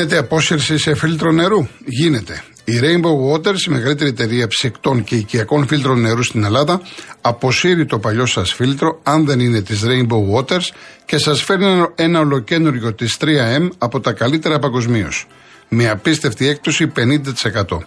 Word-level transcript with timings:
Γίνεται 0.00 0.18
απόσυρση 0.18 0.78
σε 0.78 0.94
φίλτρο 0.94 1.32
νερού. 1.32 1.66
Γίνεται. 1.84 2.42
Η 2.64 2.80
Rainbow 2.82 3.32
Waters, 3.32 3.66
η 3.66 3.70
μεγαλύτερη 3.70 4.10
εταιρεία 4.10 4.46
ψεκτών 4.46 5.04
και 5.04 5.14
οικιακών 5.14 5.66
φίλτρων 5.66 6.00
νερού 6.00 6.22
στην 6.22 6.44
Ελλάδα, 6.44 6.80
αποσύρει 7.20 7.86
το 7.86 7.98
παλιό 7.98 8.26
σας 8.26 8.52
φίλτρο, 8.52 9.00
αν 9.02 9.24
δεν 9.26 9.40
είναι 9.40 9.60
της 9.60 9.82
Rainbow 9.84 10.36
Waters, 10.36 10.68
και 11.04 11.18
σας 11.18 11.42
φέρνει 11.42 11.86
ένα 11.94 12.20
ολοκένουργιο 12.20 12.94
της 12.94 13.16
3M 13.20 13.68
από 13.78 14.00
τα 14.00 14.12
καλύτερα 14.12 14.58
παγκοσμίως. 14.58 15.26
Με 15.68 15.88
απίστευτη 15.88 16.48
έκπτωση 16.48 16.86
50%. 16.86 17.82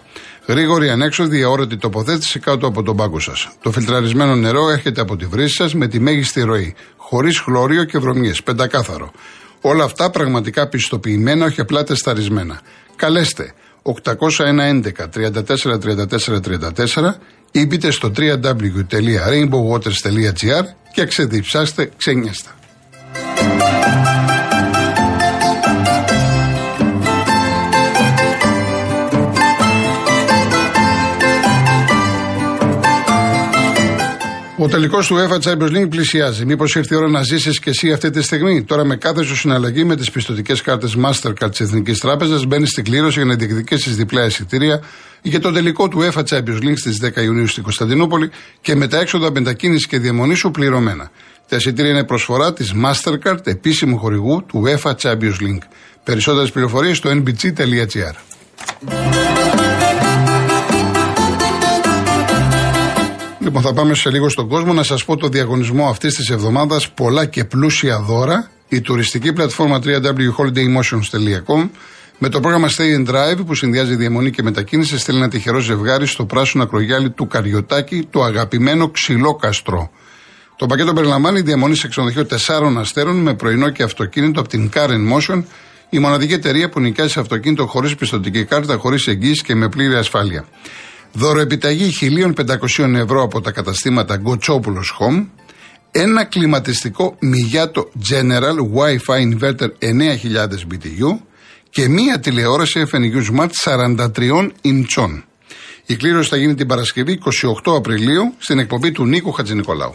Γρήγορη 0.46 0.90
ανέξοδη 0.90 1.42
αόρατη 1.42 1.76
τοποθέτηση 1.76 2.38
κάτω 2.38 2.66
από 2.66 2.82
τον 2.82 2.96
πάγκο 2.96 3.20
σας. 3.20 3.48
Το 3.62 3.70
φιλτραρισμένο 3.70 4.36
νερό 4.36 4.70
έρχεται 4.70 5.00
από 5.00 5.16
τη 5.16 5.26
βρύση 5.26 5.54
σας 5.54 5.74
με 5.74 5.86
τη 5.88 6.00
μέγιστη 6.00 6.40
ροή, 6.40 6.74
χωρίς 6.96 7.38
χλώριο 7.38 7.84
και 7.84 7.98
βρωμιές, 7.98 8.42
πεντακάθαρο. 8.42 9.12
Όλα 9.66 9.84
αυτά 9.84 10.10
πραγματικά 10.10 10.68
πιστοποιημένα, 10.68 11.44
όχι 11.44 11.60
απλά 11.60 11.84
τεσταρισμένα. 11.84 12.60
Καλέστε 12.96 13.54
801 13.82 14.82
34 15.14 15.78
34 16.40 16.60
ή 17.50 17.66
μπείτε 17.66 17.90
στο 17.90 18.12
www.rainbowwaters.gr 18.16 20.64
και 20.92 21.04
ξεδιψάστε 21.04 21.90
ξένιαστα. 21.96 22.54
Ο 34.64 34.68
τελικός 34.68 35.06
του 35.06 35.16
UEFA 35.16 35.38
Champions 35.38 35.70
League 35.70 35.88
πλησιάζει. 35.90 36.44
Μήπως 36.44 36.74
ήρθε 36.74 36.94
η 36.94 36.98
ώρα 36.98 37.08
να 37.08 37.22
ζήσεις 37.22 37.58
και 37.58 37.70
εσύ 37.70 37.92
αυτή 37.92 38.10
τη 38.10 38.22
στιγμή; 38.22 38.64
Τώρα 38.64 38.84
με 38.84 38.96
κάθε 38.96 39.22
σου 39.22 39.36
συναλλαγή 39.36 39.84
με 39.84 39.96
τις 39.96 40.10
πιστοτικές 40.10 40.60
κάρτες 40.60 40.96
Mastercard 41.04 41.50
της 41.50 41.60
Εθνικής 41.60 41.98
Τράπεζας 41.98 42.44
μπαίνει 42.44 42.66
στην 42.66 42.84
κλήρωση 42.84 43.18
για 43.18 43.28
να 43.28 43.34
διεκδικήσεις 43.34 43.96
διπλά 43.96 44.24
εισιτήρια 44.24 44.82
για 45.22 45.40
το 45.40 45.52
τελικό 45.52 45.88
του 45.88 46.00
UEFA 46.00 46.22
Champions 46.30 46.62
League 46.62 46.76
στις 46.76 46.98
10 47.02 47.22
Ιουνίου 47.22 47.46
στην 47.46 47.62
Κωνσταντινούπολη 47.62 48.30
και 48.60 48.74
με 48.74 48.88
τα 48.88 48.98
έξοδα 48.98 49.30
μετακίνηση 49.30 49.86
και 49.88 49.98
διαμονή 49.98 50.34
σου 50.34 50.50
πληρωμένα. 50.50 51.10
Τα 51.48 51.56
εισιτήρια 51.56 51.90
είναι 51.90 52.04
προσφορά 52.04 52.52
της 52.52 52.72
Mastercard, 52.84 53.46
επίσημου 53.46 53.98
χορηγού 53.98 54.44
του 54.46 54.62
UEFA 54.66 54.92
Champions 55.02 55.40
League. 55.40 55.64
Περισσότερες 56.04 56.50
πληροφορίες 56.50 56.96
στο 56.96 57.10
nbg.gr. 57.10 58.14
Λοιπόν, 63.44 63.62
θα 63.62 63.72
πάμε 63.72 63.94
σε 63.94 64.10
λίγο 64.10 64.28
στον 64.28 64.48
κόσμο 64.48 64.72
να 64.72 64.82
σας 64.82 65.04
πω 65.04 65.16
το 65.16 65.28
διαγωνισμό 65.28 65.88
αυτής 65.88 66.14
της 66.14 66.30
εβδομάδας. 66.30 66.90
Πολλά 66.90 67.24
και 67.26 67.44
πλούσια 67.44 68.00
δώρα. 68.00 68.50
Η 68.68 68.80
τουριστική 68.80 69.32
πλατφόρμα 69.32 69.78
www.holidaymotions.com 69.84 71.68
με 72.18 72.28
το 72.28 72.40
πρόγραμμα 72.40 72.68
Stay 72.68 72.98
and 72.98 73.06
Drive 73.08 73.46
που 73.46 73.54
συνδυάζει 73.54 73.96
διαμονή 73.96 74.30
και 74.30 74.42
μετακίνηση 74.42 74.98
στέλνει 74.98 75.20
ένα 75.20 75.30
τυχερό 75.30 75.58
ζευγάρι 75.58 76.06
στο 76.06 76.24
πράσινο 76.24 76.62
ακρογιάλι 76.62 77.10
του 77.10 77.26
Καριωτάκη, 77.26 78.08
το 78.10 78.22
αγαπημένο 78.22 78.88
ξυλό 78.88 79.34
καστρό. 79.34 79.90
Το 80.56 80.66
πακέτο 80.66 80.92
περιλαμβάνει 80.92 81.40
διαμονή 81.40 81.74
σε 81.74 81.88
ξενοδοχείο 81.88 82.26
4 82.46 82.76
αστέρων 82.78 83.16
με 83.16 83.34
πρωινό 83.34 83.70
και 83.70 83.82
αυτοκίνητο 83.82 84.40
από 84.40 84.48
την 84.48 84.70
Car 84.74 84.88
Motion, 84.88 85.42
η 85.90 85.98
μοναδική 85.98 86.32
εταιρεία 86.32 86.68
που 86.68 86.80
νοικιάζει 86.80 87.18
αυτοκίνητο 87.18 87.66
χωρίς 87.66 87.94
πιστοτική 87.94 88.44
κάρτα, 88.44 88.76
χωρίς 88.76 89.06
εγγύηση 89.06 89.42
και 89.42 89.54
με 89.54 89.68
πλήρη 89.68 89.94
ασφάλεια. 89.94 90.44
Δωροεπιταγή 91.16 91.90
1.500 92.36 92.94
ευρώ 92.94 93.22
από 93.22 93.40
τα 93.40 93.50
καταστήματα 93.50 94.16
Γκοτσόπουλος 94.16 94.96
Home. 94.98 95.26
Ένα 95.90 96.24
κλιματιστικό 96.24 97.18
Miyato 97.22 97.82
General 98.10 98.56
Wi-Fi 98.76 99.32
Inverter 99.32 99.68
9000 99.78 99.88
BTU 100.70 101.18
και 101.70 101.88
μία 101.88 102.20
τηλεόραση 102.20 102.84
FNU 102.92 103.40
Smart 103.40 103.48
43 103.64 104.50
ιντσών. 104.60 105.24
Η 105.86 105.96
κλήρωση 105.96 106.28
θα 106.28 106.36
γίνει 106.36 106.54
την 106.54 106.66
Παρασκευή 106.66 107.20
28 107.64 107.76
Απριλίου 107.76 108.34
στην 108.38 108.58
εκπομπή 108.58 108.92
του 108.92 109.04
Νίκου 109.04 109.32
Χατζηνικολάου. 109.32 109.94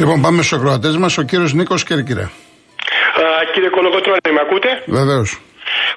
Λοιπόν, 0.00 0.20
πάμε 0.24 0.42
στους 0.42 0.58
ακροατές 0.58 0.96
μας. 0.96 1.18
Ο 1.18 1.22
κύριος 1.22 1.52
Νίκος 1.52 1.84
Κέρκυρα. 1.84 2.30
Κύριε 3.52 3.68
Κολοκοτρόνη, 3.76 4.18
με 4.36 4.40
ακούτε; 4.46 4.70
Βεβαίως. 4.86 5.40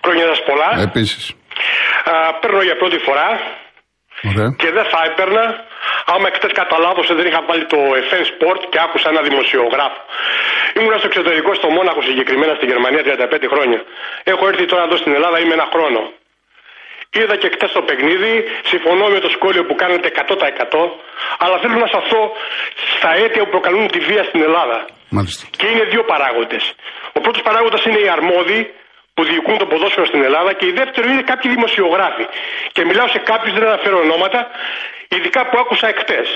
Χρόνια 0.06 0.26
σα 0.34 0.38
πολλά. 0.50 0.70
Επίσης. 0.88 1.24
Παίρνω 2.42 2.62
για 2.70 2.76
πρώτη 2.82 2.98
φορά. 3.08 3.30
Ωραία. 4.30 4.50
Και 4.62 4.70
δεν 4.78 4.86
θα 4.92 5.00
έπαιρνα 5.10 5.44
άμα 6.14 6.28
χτε 6.36 6.48
κατά 6.60 6.78
λάθο 6.86 7.02
δεν 7.20 7.26
είχα 7.30 7.42
βάλει 7.50 7.66
το 7.74 7.80
FN 8.10 8.24
Sport 8.32 8.62
και 8.72 8.80
άκουσα 8.86 9.08
ένα 9.14 9.22
δημοσιογράφο. 9.30 10.00
Ήμουν 10.78 10.94
στο 11.02 11.08
εξωτερικό, 11.12 11.50
στο 11.62 11.68
Μόναχο 11.78 12.02
συγκεκριμένα 12.10 12.54
στη 12.60 12.66
Γερμανία 12.72 13.02
35 13.08 13.48
χρόνια. 13.54 13.80
Έχω 14.32 14.44
έρθει 14.52 14.66
τώρα 14.72 14.84
εδώ 14.88 14.98
στην 15.02 15.14
Ελλάδα, 15.18 15.38
είμαι 15.42 15.56
ένα 15.60 15.68
χρόνο. 15.74 16.02
Είδα 17.14 17.36
και 17.42 17.50
χτες 17.56 17.72
το 17.72 17.82
παιχνίδι, 17.82 18.34
συμφωνώ 18.72 19.06
με 19.08 19.20
το 19.20 19.30
σχόλιο 19.36 19.64
που 19.68 19.76
κάνετε 19.76 20.08
100%, 20.08 20.92
αλλά 21.44 21.56
θέλω 21.62 21.76
να 21.84 21.88
σταθώ 21.88 22.22
στα 22.98 23.12
αίτια 23.20 23.44
που 23.44 23.50
προκαλούν 23.50 23.88
τη 23.88 24.00
βία 24.00 24.24
στην 24.24 24.42
Ελλάδα. 24.42 24.86
Μάλιστα. 25.10 25.44
Και 25.60 25.68
είναι 25.72 25.84
δύο 25.94 26.04
παράγοντες. 26.12 26.64
Ο 27.18 27.20
πρώτος 27.20 27.42
παράγοντας 27.42 27.82
είναι 27.86 28.00
οι 28.04 28.10
αρμόδιοι 28.18 28.62
που 29.14 29.24
διοικούν 29.30 29.58
το 29.58 29.66
ποδόσφαιρο 29.72 30.06
στην 30.12 30.22
Ελλάδα 30.24 30.52
και 30.54 30.66
η 30.72 30.74
δεύτερη 30.80 31.06
είναι 31.14 31.26
κάποιοι 31.32 31.48
δημοσιογράφοι. 31.56 32.26
Και 32.72 32.82
μιλάω 32.90 33.08
σε 33.16 33.20
κάποιους, 33.30 33.54
δεν 33.58 33.64
αναφέρω 33.72 33.98
ονόματα, 34.06 34.40
ειδικά 35.16 35.42
που 35.50 35.56
άκουσα 35.64 35.88
εχθές. 35.94 36.28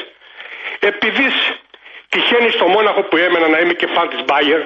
Επειδή 0.80 1.28
τυχαίνει 2.14 2.50
στο 2.58 2.66
Μόναχο 2.76 3.02
που 3.10 3.18
έμενα 3.18 3.48
να 3.54 3.58
είμαι 3.60 3.74
και 3.74 3.88
φαν 3.94 4.08
της 4.10 4.22
Μπάγκερ 4.28 4.62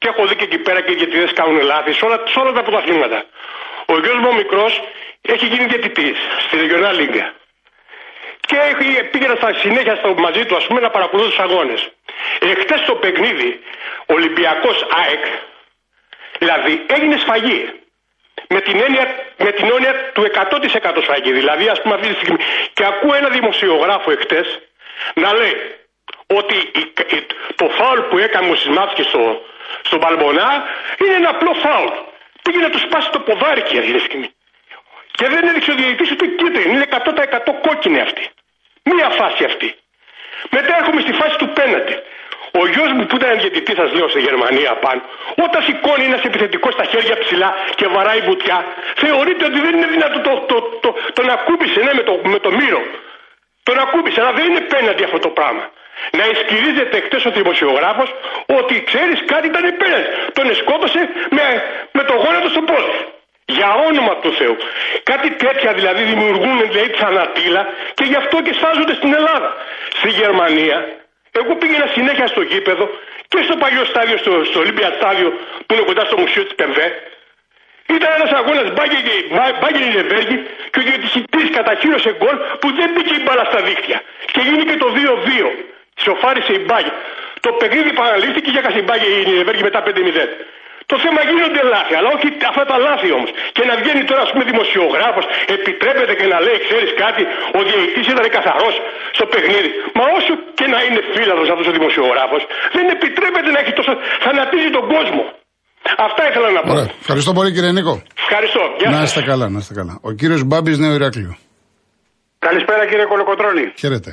και 0.00 0.08
έχω 0.12 0.22
δει 0.28 0.34
και 0.38 0.46
εκεί 0.50 0.58
πέρα 0.66 0.80
και 0.86 0.92
γιατί 1.00 1.16
δεν 1.22 1.34
κάνουν 1.38 1.60
λάθη 1.72 1.92
σε 1.98 2.04
όλα, 2.06 2.18
σε 2.32 2.38
όλα 2.42 2.52
τα 2.52 2.62
πρωταθλήματα. 2.66 3.18
Ο 3.92 3.94
γιο 4.02 4.14
μου 4.22 4.28
ο 4.32 4.34
μικρός 4.40 4.72
έχει 5.32 5.46
γίνει 5.46 5.64
διαιτητή 5.64 6.14
στη 6.44 6.56
Regional 6.60 6.94
League. 7.00 7.20
Και 8.40 8.56
πήγαινα 9.10 9.34
στα 9.34 9.54
συνέχεια 9.54 9.94
στο, 9.96 10.14
μαζί 10.14 10.44
του, 10.46 10.56
ας 10.56 10.66
πούμε, 10.66 10.80
να 10.80 10.90
παρακολουθώ 10.90 11.28
τους 11.28 11.38
αγώνες. 11.38 11.90
Εχθές 12.40 12.80
το 12.86 12.94
παιχνίδι, 12.94 13.60
Ολυμπιακός 14.06 14.86
ΑΕΚ, 14.90 15.24
δηλαδή 16.38 16.84
έγινε 16.86 17.16
σφαγή. 17.16 17.72
Με 18.48 18.60
την, 18.60 18.80
έννοια, 18.80 19.04
με 19.36 19.52
την 19.52 19.70
έννοια 19.74 20.10
του 20.12 20.22
100% 20.22 21.02
σφαγή. 21.02 21.32
Δηλαδή, 21.32 21.68
ας 21.68 21.80
πούμε, 21.82 21.94
αυτή 21.94 22.08
τη 22.08 22.14
στιγμή. 22.14 22.38
Και 22.72 22.84
ακούω 22.84 23.14
ένα 23.14 23.28
δημοσιογράφο 23.28 24.10
εχθές 24.10 24.60
να 25.14 25.32
λέει 25.32 25.54
ότι 26.26 26.70
το 27.54 27.68
φάουλ 27.68 28.00
που 28.00 28.18
έκανε 28.18 28.50
ο 28.50 28.54
Σισμάτσκι 28.54 29.02
στο, 29.02 29.42
στο 29.82 29.96
Μπαλμπονά 29.96 30.64
είναι 31.04 31.14
ένα 31.14 31.28
απλό 31.28 31.52
φάουλ. 31.54 31.88
Πήγε 32.42 32.58
να 32.58 32.70
τους 32.70 32.80
σπάσει 32.80 33.10
το 33.10 33.20
ποδάρι, 33.20 33.62
κύριε 33.62 33.98
στιγμή. 33.98 34.30
Και 35.18 35.26
δεν 35.32 35.42
έδειξε 35.48 35.70
ο 35.70 35.74
διαιτητή 35.74 36.04
ούτε 36.14 36.26
κίτρινη. 36.38 36.74
Είναι 36.74 36.86
100% 36.90 37.52
κόκκινη 37.66 38.00
αυτή. 38.06 38.24
Μία 38.90 39.08
φάση 39.18 39.44
αυτή. 39.50 39.68
Μετά 40.56 40.72
έχουμε 40.80 41.00
στη 41.06 41.12
φάση 41.12 41.36
του 41.42 41.48
πέναντι. 41.58 41.94
Ο 42.60 42.62
γιος 42.72 42.90
μου 42.96 43.04
που 43.06 43.16
ήταν 43.16 43.38
διαιτητής, 43.40 43.76
σας 43.80 43.90
λέω, 43.96 44.08
σε 44.08 44.18
Γερμανία 44.26 44.72
πάνω, 44.84 45.00
όταν 45.46 45.60
σηκώνει 45.66 46.04
ένας 46.10 46.22
επιθετικός 46.28 46.72
στα 46.72 46.84
χέρια 46.84 47.16
ψηλά 47.22 47.50
και 47.78 47.86
βαράει 47.94 48.20
μπουτιά, 48.24 48.58
θεωρείται 49.02 49.44
ότι 49.44 49.58
δεν 49.64 49.72
είναι 49.76 49.86
δυνατό 49.86 50.18
το, 50.26 50.32
το, 50.50 50.56
το, 50.82 50.90
τον 51.12 51.26
ακούμπησε, 51.36 51.80
ναι, 51.86 51.92
με 51.98 52.02
το, 52.08 52.20
με 52.34 52.38
το 52.38 52.50
μύρο. 52.50 52.82
Τον 53.62 53.78
ακούμπησε, 53.78 54.20
αλλά 54.20 54.32
δεν 54.32 54.44
είναι 54.50 54.60
πέναντι 54.60 55.02
αυτό 55.08 55.18
το 55.18 55.28
πράγμα. 55.28 55.64
Να 56.18 56.24
ισχυρίζεται 56.32 56.96
εκτός 56.96 57.24
ο 57.24 57.30
δημοσιογράφος 57.30 58.10
ότι 58.58 58.74
ξέρεις 58.88 59.18
κάτι 59.32 59.46
ήταν 59.46 59.64
πέναντι. 59.82 60.08
Τον 60.32 60.54
σκότωσε 60.54 61.00
με, 61.36 61.46
με 61.92 62.02
το 62.08 62.14
γόνατο 62.22 62.48
στο 62.48 62.60
πόδι. 62.60 62.96
Για 63.56 63.68
όνομα 63.88 64.14
του 64.22 64.32
Θεού. 64.38 64.56
Κάτι 65.02 65.28
τέτοια 65.30 65.72
δηλαδή 65.72 66.02
δημιουργούν 66.02 66.56
δηλαδή 66.70 66.90
θανατήλα 67.00 67.62
και 67.94 68.04
γι' 68.04 68.18
αυτό 68.22 68.36
και 68.42 68.52
σφάζονται 68.52 68.94
στην 68.94 69.14
Ελλάδα. 69.14 69.56
Στη 69.98 70.08
Γερμανία, 70.08 70.78
εγώ 71.40 71.52
πήγαινα 71.60 71.86
συνέχεια 71.96 72.26
στο 72.26 72.42
γήπεδο 72.50 72.90
και 73.28 73.38
στο 73.46 73.56
παλιό 73.56 73.84
στάδιο, 73.84 74.16
στο, 74.16 74.32
στο 74.44 74.60
Olympia 74.62 74.90
στάδιο 74.98 75.28
που 75.66 75.74
είναι 75.74 75.84
κοντά 75.90 76.04
στο 76.04 76.16
μουσείο 76.22 76.42
της 76.44 76.54
Πεμβέ. 76.54 76.88
Ήταν 77.96 78.10
ένας 78.18 78.30
αγώνας 78.38 78.68
μπάγκερ 79.62 79.94
Λεβέργη 79.96 80.36
και 80.70 80.78
ο 80.78 80.82
διαιτητή 80.88 81.42
καταχύρωσε 81.58 82.10
γκολ 82.18 82.36
που 82.60 82.68
δεν 82.78 82.88
μπήκε 82.94 83.14
η 83.20 83.22
μπάλα 83.24 83.44
στα 83.44 83.60
δίχτυα. 83.66 83.98
Και 84.32 84.40
γίνηκε 84.48 84.74
το 84.84 84.88
2-2. 84.96 85.50
Σοφάρισε 86.04 86.52
η 86.52 86.62
μπάγκερ. 86.66 86.94
Το 87.40 87.50
παιχνίδι 87.52 87.92
παραλήφθηκε 87.92 88.50
και 88.50 88.58
έκασε 88.58 88.78
η 88.78 88.84
μπάγκερ 88.86 89.08
η 89.08 89.36
Λεβέργη 89.40 89.62
μετά 89.62 89.82
5-0. 89.86 89.88
Το 90.92 90.96
θέμα 91.04 91.20
γίνονται 91.30 91.62
λάθη, 91.74 91.94
αλλά 91.98 92.08
όχι 92.16 92.26
αυτά 92.50 92.64
τα 92.70 92.76
λάθη 92.86 93.08
όμως. 93.18 93.30
Και 93.56 93.62
να 93.70 93.74
βγαίνει 93.80 94.02
τώρα, 94.10 94.22
ας 94.26 94.30
πούμε, 94.32 94.44
δημοσιογράφος, 94.52 95.24
επιτρέπεται 95.56 96.14
και 96.20 96.26
να 96.32 96.38
λέει, 96.46 96.58
ξέρεις 96.66 96.90
κάτι, 97.04 97.22
ο 97.58 97.60
διαιτητής 97.68 98.06
ήταν 98.14 98.26
καθαρός 98.36 98.74
στο 99.16 99.24
παιχνίδι. 99.32 99.70
Μα 99.98 100.04
όσο 100.18 100.32
και 100.58 100.66
να 100.74 100.78
είναι 100.86 101.00
φίλαθρος 101.14 101.48
αυτός 101.52 101.66
ο 101.70 101.74
δημοσιογράφος, 101.78 102.42
δεν 102.76 102.84
επιτρέπεται 102.96 103.50
να 103.54 103.58
έχει 103.62 103.72
τόσο. 103.78 103.92
θανατίζει 104.24 104.70
τον 104.76 104.84
κόσμο. 104.94 105.22
Αυτά 106.06 106.22
ήθελα 106.30 106.48
να 106.56 106.60
πω. 106.66 106.70
Ωραία. 106.76 106.88
Ευχαριστώ 107.04 107.32
πολύ 107.38 107.50
κύριε 107.56 107.72
Νίκο. 107.78 107.94
Ευχαριστώ. 108.24 108.62
Γεια 108.80 108.88
Να 108.90 108.96
σας. 109.00 109.04
είστε 109.08 109.22
καλά, 109.30 109.46
να 109.54 109.58
είστε 109.62 109.74
καλά. 109.80 109.94
Ο 110.08 110.10
κύριος 110.20 110.42
Μπάμπης 110.48 110.76
Νέο 110.82 110.92
Ηράκλειο. 110.98 111.32
Καλησπέρα 112.46 112.82
κύριε 112.90 113.06
Κολοκοτρώνη. 113.12 113.64
Χαίρετε. 113.82 114.10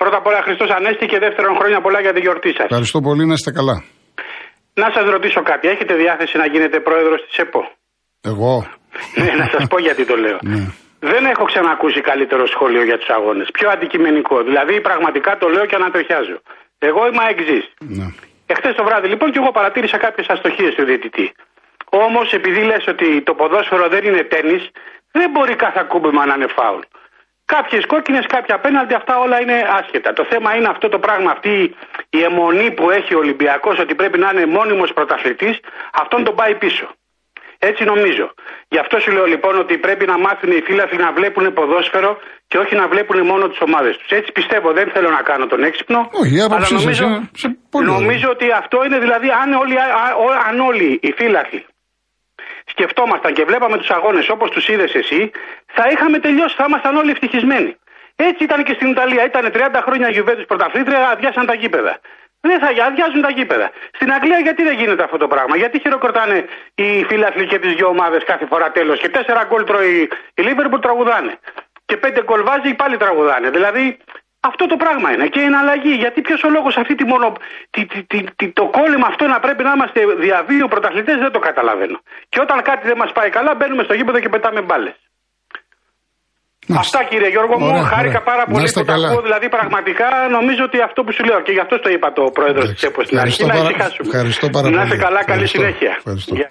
Πρώτα 0.00 0.16
απ' 0.20 0.26
όλα 0.30 0.40
Χριστός 0.46 0.68
Ανέστη 0.76 1.06
και 1.12 1.18
δεύτερον 1.24 1.52
χρόνια 1.58 1.78
πολλά 1.84 2.00
για 2.00 2.12
τη 2.16 2.20
γιορτή 2.24 2.50
σας. 2.56 2.64
Ευχαριστώ 2.70 2.98
πολύ, 3.00 3.22
να 3.30 3.32
είστε 3.38 3.50
καλά. 3.58 3.76
Να 4.82 4.88
σας 4.94 5.04
ρωτήσω 5.14 5.42
κάτι, 5.50 5.68
έχετε 5.68 5.94
διάθεση 5.94 6.36
να 6.42 6.46
γίνετε 6.52 6.80
πρόεδρος 6.80 7.20
της 7.26 7.36
ΕΠΟ; 7.44 7.60
Εγώ. 8.32 8.54
ναι, 9.20 9.32
να 9.40 9.46
σας 9.52 9.62
πω 9.70 9.78
γιατί 9.86 10.04
το 10.10 10.16
λέω. 10.24 10.38
Ναι. 10.52 10.62
Δεν 11.12 11.22
έχω 11.32 11.44
ξανακούσει 11.50 12.00
καλύτερο 12.00 12.46
σχόλιο 12.46 12.82
για 12.84 12.98
τους 12.98 13.08
αγώνες. 13.08 13.48
Πιο 13.56 13.68
αντικειμενικό. 13.70 14.36
Δηλαδή 14.48 14.80
πραγματικά 14.80 15.36
το 15.40 15.48
λέω 15.48 15.66
και 15.66 15.74
ανατριχιάζω. 15.80 16.38
Εγώ 16.78 17.06
είμαι 17.06 17.24
εξή. 17.34 17.58
Ναι. 17.98 18.06
Εχθές 18.52 18.74
το 18.74 18.84
βράδυ 18.84 19.08
λοιπόν 19.08 19.28
και 19.32 19.38
εγώ 19.42 19.50
παρατήρησα 19.58 19.98
κάποιες 19.98 20.26
αστοχίες 20.34 20.74
του 20.74 20.84
διαιτητή. 20.84 21.26
Όμως 21.90 22.32
επειδή 22.32 22.60
λες 22.70 22.84
ότι 22.94 23.22
το 23.22 23.32
ποδόσφαιρο 23.34 23.88
δεν 23.88 24.02
είναι 24.04 24.22
τέννη, 24.32 24.58
δεν 25.12 25.30
μπορεί 25.30 25.54
κάθε 25.56 25.78
ακούμπημα 25.84 26.26
να 26.26 26.34
είναι 26.34 26.46
φάουλ. 26.58 26.82
Κάποιες 27.54 27.84
κόκκινες, 27.92 28.26
κάποια 28.36 28.56
πέναλτι, 28.64 28.94
αυτά 29.00 29.14
όλα 29.24 29.36
είναι 29.42 29.58
άσχετα. 29.78 30.10
Το 30.12 30.24
θέμα 30.30 30.48
είναι 30.56 30.68
αυτό 30.74 30.86
το 30.94 30.98
πράγμα, 31.06 31.30
αυτή 31.36 31.54
η 32.18 32.20
αιμονή 32.26 32.68
που 32.76 32.84
έχει 32.98 33.12
ο 33.14 33.18
Ολυμπιακός 33.24 33.76
ότι 33.84 33.94
πρέπει 34.00 34.18
να 34.18 34.28
είναι 34.32 34.46
μόνιμος 34.58 34.90
πρωταθλητής, 34.96 35.56
αυτόν 36.02 36.20
τον 36.24 36.34
πάει 36.40 36.54
πίσω. 36.64 36.86
Έτσι 37.68 37.82
νομίζω. 37.92 38.26
Γι' 38.72 38.78
αυτό 38.84 38.96
σου 39.02 39.10
λέω 39.16 39.26
λοιπόν 39.34 39.54
ότι 39.64 39.74
πρέπει 39.86 40.04
να 40.12 40.16
μάθουν 40.18 40.50
οι 40.56 40.60
φίλαθλοι 40.68 40.98
να 41.06 41.12
βλέπουν 41.18 41.44
ποδόσφαιρο 41.58 42.10
και 42.50 42.58
όχι 42.62 42.74
να 42.82 42.86
βλέπουν 42.92 43.18
μόνο 43.32 43.44
τις 43.48 43.60
ομάδες 43.66 43.96
τους. 43.98 44.10
Έτσι 44.18 44.30
πιστεύω, 44.38 44.68
δεν 44.78 44.86
θέλω 44.94 45.10
να 45.18 45.22
κάνω 45.30 45.46
τον 45.52 45.60
έξυπνο. 45.68 46.00
Όχι, 46.20 46.34
η 46.36 46.40
άποψή 46.46 46.74
αλλά 46.74 46.80
σας 46.80 46.82
νομίζω, 46.84 47.04
είναι 47.06 47.30
σε 47.42 47.48
πολύ 47.70 47.86
νομίζω 47.96 48.28
ότι 48.34 48.46
αυτό 48.62 48.76
είναι 48.86 48.98
δηλαδή 49.04 49.28
αν 49.42 49.48
όλοι, 49.62 49.76
α- 49.78 50.14
ο- 50.24 50.38
αν 50.48 50.60
όλοι 50.70 50.88
οι 51.02 51.10
φίλαθλοι 51.18 51.62
σκεφτόμασταν 52.70 53.32
και 53.32 53.44
βλέπαμε 53.44 53.76
τους 53.78 53.90
αγώνες 53.90 54.28
όπως 54.28 54.50
τους 54.50 54.68
είδες 54.68 54.94
εσύ, 54.94 55.30
θα 55.66 55.88
είχαμε 55.92 56.18
τελειώσει, 56.18 56.54
θα 56.54 56.64
ήμασταν 56.68 56.96
όλοι 56.96 57.10
ευτυχισμένοι. 57.10 57.76
Έτσι 58.16 58.44
ήταν 58.44 58.62
και 58.64 58.72
στην 58.72 58.88
Ιταλία. 58.90 59.24
Ήταν 59.24 59.50
30 59.54 59.80
χρόνια 59.86 60.08
Γιουβέντους 60.08 60.44
πρωταθλήτρια, 60.44 61.08
αδειάσαν 61.08 61.46
τα 61.46 61.54
γήπεδα. 61.54 62.00
Δεν 62.40 62.58
θα 62.60 62.66
αδειάζουν 62.86 63.20
τα 63.20 63.30
γήπεδα. 63.30 63.70
Στην 63.92 64.12
Αγγλία 64.12 64.38
γιατί 64.38 64.62
δεν 64.62 64.74
γίνεται 64.74 65.02
αυτό 65.02 65.16
το 65.16 65.28
πράγμα; 65.28 65.56
Γιατί 65.56 65.80
χειροκροτάνε 65.80 66.44
οι 66.74 67.04
φίλαθλοι 67.04 67.46
και 67.46 67.58
τις 67.58 67.74
δύο 67.74 67.86
ομάδες 67.86 68.24
κάθε 68.24 68.46
φορά 68.46 68.70
τέλος. 68.70 69.00
Και 69.00 69.08
τέσσερα 69.08 69.44
γκολ 69.44 69.64
τρώει 69.64 70.08
η 70.34 70.42
Λίβερπουλ 70.42 70.80
τραγουδάνε. 70.80 71.38
Και 71.84 71.96
πέντε 71.96 72.22
γκολ 72.22 72.42
βάζει 72.42 72.74
πάλι 72.74 72.96
τραγουδάνε. 72.96 73.50
Δηλαδή 73.50 73.96
αυτό 74.48 74.64
το 74.72 74.76
πράγμα 74.82 75.08
είναι. 75.14 75.26
Και 75.34 75.40
είναι 75.46 75.56
αλλαγή. 75.62 75.94
Γιατί 76.02 76.18
ποιος 76.26 76.40
ο 76.48 76.50
λόγος 76.56 76.74
αυτή 76.82 76.94
τη 76.98 77.04
μόνο. 77.12 77.26
Τη, 77.74 77.80
τη, 77.90 77.98
τη, 78.10 78.18
τη- 78.38 78.52
το 78.60 78.64
κόλλημα 78.76 79.06
αυτό 79.12 79.24
να 79.34 79.38
πρέπει 79.44 79.62
να 79.68 79.72
είμαστε 79.76 80.00
διαβίου 80.26 80.66
πρωταθλητές 80.72 81.16
δεν 81.24 81.32
το 81.36 81.40
καταλαβαίνω. 81.48 81.98
Και 82.32 82.38
όταν 82.44 82.58
κάτι 82.68 82.82
δεν 82.90 82.96
μας 83.02 83.10
πάει 83.16 83.30
καλά, 83.36 83.50
μπαίνουμε 83.56 83.82
στο 83.86 83.94
γήπεδο 83.98 84.18
και 84.24 84.28
πετάμε 84.34 84.60
μπάλες. 84.68 84.96
Μάλιστα. 86.72 86.98
Αυτά 86.98 87.08
κύριε 87.10 87.28
Γιώργο 87.34 87.54
μου, 87.60 87.66
Ωραία, 87.66 87.82
χάρηκα 87.92 88.20
ωραία. 88.20 88.30
πάρα 88.30 88.42
Να 88.46 88.52
πολύ 88.52 88.64
είστε 88.64 88.80
που 88.80 88.86
τα 88.86 88.92
καλά. 88.92 89.08
ακούω. 89.08 89.22
Δηλαδή 89.28 89.48
πραγματικά 89.48 90.08
νομίζω 90.36 90.62
ότι 90.68 90.78
αυτό 90.88 91.00
που 91.04 91.12
σου 91.16 91.24
λέω 91.28 91.40
και 91.46 91.52
γι' 91.56 91.62
αυτό 91.66 91.76
το 91.84 91.88
είπα 91.94 92.08
το 92.12 92.22
πρόεδρο 92.36 92.60
της 92.60 92.68
Εντάξει. 92.70 92.86
ΕΠΟ 92.86 93.00
στην 93.06 93.18
αρχή. 93.18 93.42
Ευχαριστώ 93.42 93.46
Να 93.46 93.54
πάρα- 93.54 93.70
ησυχάσουμε. 93.70 94.08
Ευχαριστώ 94.10 94.46
πάρα 94.56 94.68
Να 94.68 94.72
πολύ. 94.76 94.84
είστε 94.86 94.96
καλά, 95.06 95.20
καλή 95.24 95.42
Ευχαριστώ. 95.42 95.58
συνέχεια. 95.58 95.92
Ευχαριστώ. 96.00 96.34
Γεια. 96.34 96.48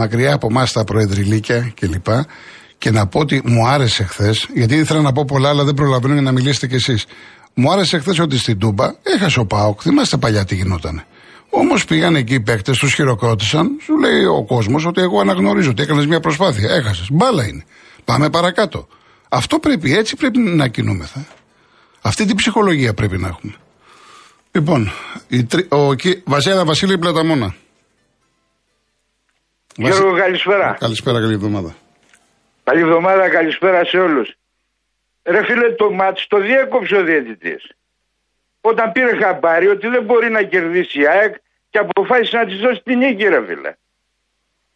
Μακριά 0.00 0.32
από 0.38 0.46
εμάς 0.50 0.72
τα 0.72 0.82
προεδρυλίκια 0.84 1.58
κλπ. 1.80 2.08
Και 2.82 2.90
να 2.90 3.06
πω 3.06 3.18
ότι 3.18 3.42
μου 3.44 3.66
άρεσε 3.66 4.04
χθες, 4.04 4.48
γιατί 4.54 4.74
ήθελα 4.74 5.00
να 5.00 5.12
πω 5.12 5.24
πολλά, 5.24 5.48
αλλά 5.48 5.64
δεν 5.64 5.74
προλαβαίνω 5.74 6.12
για 6.12 6.22
να 6.22 6.32
μιλήσετε 6.32 6.66
κι 6.66 6.74
εσείς. 6.74 7.06
Μου 7.54 7.72
άρεσε 7.72 7.98
χθες 7.98 8.18
ότι 8.18 8.38
στην 8.38 8.58
Τούμπα 8.58 8.92
έχασε 9.02 9.40
ο 9.40 9.46
Πάοκ. 9.46 9.80
Θυμάστε 9.82 10.16
παλιά 10.16 10.44
τι 10.44 10.54
γινότανε. 10.54 11.04
Όμως 11.50 11.84
πήγαν 11.84 12.16
εκεί 12.16 12.34
οι 12.34 12.40
παίκτες, 12.40 12.78
τους 12.78 12.94
χειροκρότησαν. 12.94 13.78
Σου 13.82 13.98
λέει 13.98 14.24
ο 14.24 14.44
κόσμος 14.44 14.86
ότι 14.86 15.00
εγώ 15.00 15.20
αναγνωρίζω 15.20 15.70
ότι 15.70 15.82
έκανες 15.82 16.06
μια 16.06 16.20
προσπάθεια. 16.20 16.70
Έχασες. 16.74 17.10
Μπάλα 17.10 17.46
είναι. 17.46 17.64
Πάμε 18.04 18.30
παρακάτω. 18.30 18.88
Αυτό 19.28 19.58
πρέπει, 19.58 19.96
έτσι 19.96 20.16
πρέπει 20.16 20.38
να 20.38 20.68
κινούμεθα. 20.68 21.26
Αυτή 22.00 22.24
την 22.24 22.36
ψυχολογία 22.36 22.94
πρέπει 22.94 23.18
να 23.18 23.28
έχουμε. 23.28 23.54
Λοιπόν, 24.52 24.92
η, 25.28 25.44
τρι- 25.44 25.72
ο, 25.72 25.94
κυ- 25.94 26.22
Βασίλη 26.24 26.62
Βασίλη 26.64 26.98
Πλαταμόνα. 26.98 27.54
Γιώργο, 29.76 30.16
καλησπέρα. 30.16 30.76
Καλησπέρα, 30.80 31.20
καλή 31.20 31.32
εβδομάδα. 31.32 31.74
Καλή 32.64 32.80
εβδομάδα, 32.80 33.28
καλησπέρα 33.28 33.84
σε 33.84 33.98
όλους. 33.98 34.34
Ρε 35.22 35.44
φίλε, 35.44 35.70
το 35.70 35.90
μάτς 35.90 36.26
το 36.26 36.38
διέκοψε 36.38 36.96
ο 36.96 37.02
διαιτητής. 37.02 37.72
Όταν 38.60 38.92
πήρε 38.92 39.16
χαμπάρι 39.16 39.68
ότι 39.68 39.88
δεν 39.88 40.04
μπορεί 40.04 40.30
να 40.30 40.42
κερδίσει 40.42 41.00
η 41.00 41.06
ΑΕΚ 41.06 41.34
και 41.70 41.78
αποφάσισε 41.78 42.36
να 42.36 42.44
της 42.44 42.58
δώσει 42.58 42.82
την 42.82 42.98
νίκη, 42.98 43.28
ρε 43.28 43.46
φίλε. 43.46 43.74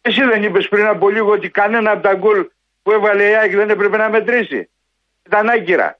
Εσύ 0.01 0.23
δεν 0.23 0.43
είπες 0.43 0.67
πριν 0.67 0.85
από 0.85 1.09
λίγο 1.09 1.31
ότι 1.31 1.49
κανένα 1.49 1.91
από 1.91 2.01
τα 2.01 2.13
γκολ 2.13 2.49
που 2.83 2.91
έβαλε 2.91 3.29
η 3.29 3.35
ΑΕΚ 3.35 3.55
δεν 3.55 3.69
έπρεπε 3.69 3.97
να 3.97 4.09
μετρήσει. 4.09 4.69
Ήταν 5.25 5.49
άγκυρα. 5.49 5.99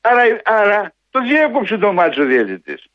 Άρα, 0.00 0.40
άρα 0.44 0.92
το 1.10 1.20
διέκοψε 1.20 1.78
το 1.78 1.92
μάτς 1.92 2.18
ο 2.18 2.24
διαιτητής. 2.24 2.86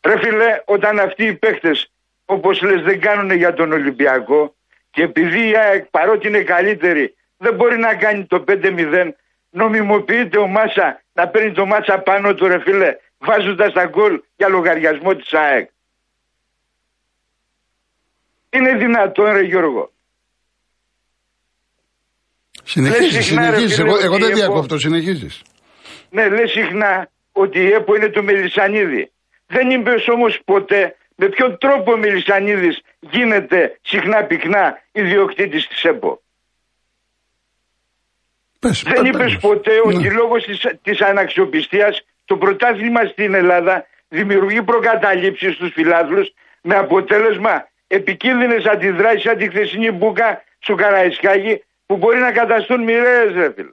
Ρε 0.00 0.18
φίλε, 0.18 0.62
όταν 0.64 0.98
αυτοί 0.98 1.24
οι 1.24 1.34
παίχτες, 1.34 1.92
όπως 2.24 2.62
λες, 2.62 2.82
δεν 2.82 3.00
κάνουν 3.00 3.30
για 3.30 3.54
τον 3.54 3.72
Ολυμπιακό 3.72 4.54
και 4.94 5.02
επειδή 5.02 5.48
η 5.48 5.56
ΑΕΚ 5.56 5.84
παρότι 5.84 6.26
είναι 6.28 6.42
καλύτερη 6.42 7.14
δεν 7.36 7.54
μπορεί 7.54 7.78
να 7.78 7.94
κάνει 7.94 8.24
το 8.26 8.44
5-0, 8.48 9.10
νομιμοποιείται 9.50 10.38
ο 10.38 10.46
Μάσα 10.46 11.02
να 11.12 11.28
παίρνει 11.28 11.52
το 11.52 11.66
Μάσα 11.66 11.98
πάνω 11.98 12.34
του 12.34 12.46
ρε 12.46 12.60
φίλε, 12.60 12.96
βάζοντας 13.18 13.72
τα 13.72 13.84
γκολ 13.86 14.20
για 14.36 14.48
λογαριασμό 14.48 15.14
της 15.16 15.32
ΑΕΚ. 15.32 15.68
Είναι 18.50 18.74
δυνατόν 18.76 19.32
ρε 19.32 19.40
Γιώργο. 19.42 19.92
Συνεχίζεις, 22.64 23.24
συχνά, 23.24 23.40
ρε 23.40 23.46
συνεχίζεις. 23.46 23.76
φίλε, 23.76 23.88
Εγώ, 23.88 23.94
ότι 23.96 24.04
εγώ 24.04 24.14
δεν 24.18 24.22
έχω- 24.30 24.34
διακόπτω, 24.38 24.78
συνεχίζεις. 24.78 25.42
Ναι, 26.10 26.28
λέει 26.28 26.46
συχνά 26.46 27.10
ότι 27.32 27.58
η 27.60 27.72
ΕΠΟ 27.72 27.94
είναι 27.96 28.08
το 28.08 28.22
Μελισανίδη. 28.22 29.10
Δεν 29.46 29.70
είπες 29.70 30.08
όμως 30.08 30.40
ποτέ 30.44 30.96
με 31.16 31.28
ποιον 31.28 31.58
τρόπο 31.58 31.92
ο 31.92 31.96
Μελισανίδης 31.96 32.80
γίνεται 33.10 33.78
συχνά 33.82 34.24
πυκνά 34.24 34.82
ιδιοκτήτης 34.92 35.66
της 35.68 35.84
ΕΠΟ. 35.84 36.22
Πες, 38.60 38.82
Δεν 38.82 38.92
πες, 39.02 39.08
είπες 39.08 39.32
πες. 39.32 39.38
ποτέ 39.40 39.70
Ναι. 39.74 39.80
ότι 39.80 40.10
λόγω 40.10 40.36
της, 40.36 40.66
της 40.82 41.00
αναξιοπιστίας 41.00 42.04
το 42.24 42.36
πρωτάθλημα 42.36 43.04
στην 43.04 43.34
Ελλάδα 43.34 43.86
δημιουργεί 44.08 44.62
προκαταλήψεις 44.62 45.54
στους 45.54 45.72
φιλάθλους 45.72 46.32
με 46.62 46.74
αποτέλεσμα 46.76 47.68
επικίνδυνες 47.86 48.64
αντιδράσεις 48.64 49.22
σαν 49.22 49.36
τη 49.36 49.48
χθεσινή 49.48 49.90
μπουκα 49.90 50.44
στο 50.58 50.74
Καραϊσκάκι 50.74 51.62
που 51.86 51.96
μπορεί 51.96 52.18
να 52.18 52.32
καταστούν 52.32 52.82
μοιραίες 52.82 53.32
ρε 53.34 53.52
φίλε. 53.52 53.70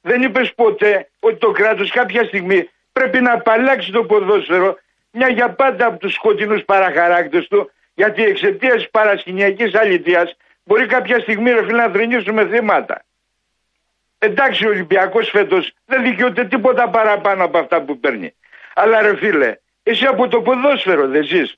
Δεν 0.00 0.22
είπες 0.22 0.54
ποτέ 0.54 1.08
ότι 1.20 1.36
το 1.36 1.50
κράτος 1.50 1.90
κάποια 1.90 2.24
στιγμή 2.24 2.70
πρέπει 2.92 3.20
να 3.20 3.32
απαλλάξει 3.32 3.90
το 3.92 4.04
ποδόσφαιρο 4.04 4.78
μια 5.16 5.28
για 5.28 5.50
πάντα 5.50 5.86
από 5.86 5.98
τους 5.98 6.12
σκοτεινούς 6.12 6.64
παραχαράκτες 6.64 7.48
του 7.48 7.70
γιατί 7.94 8.22
εξαιτίας 8.22 8.74
της 8.74 8.90
παρασκηνιακής 8.90 9.74
αλητείας 9.74 10.36
μπορεί 10.64 10.86
κάποια 10.86 11.18
στιγμή 11.18 11.50
ρε 11.50 11.64
φίλε 11.64 11.86
να 11.86 11.92
θρυνήσουμε 11.92 12.48
θύματα. 12.48 13.04
Εντάξει 14.18 14.66
ο 14.66 14.68
Ολυμπιακός 14.68 15.30
φέτος 15.30 15.72
δεν 15.84 16.02
δικαιούται 16.02 16.44
τίποτα 16.44 16.88
παραπάνω 16.88 17.44
από 17.44 17.58
αυτά 17.58 17.82
που 17.82 18.00
παίρνει. 18.00 18.34
Αλλά 18.74 19.00
ρε 19.00 19.16
φίλε, 19.16 19.56
εσύ 19.82 20.04
από 20.04 20.28
το 20.28 20.40
ποδόσφαιρο 20.42 21.08
δεν 21.08 21.24
ζεις. 21.24 21.56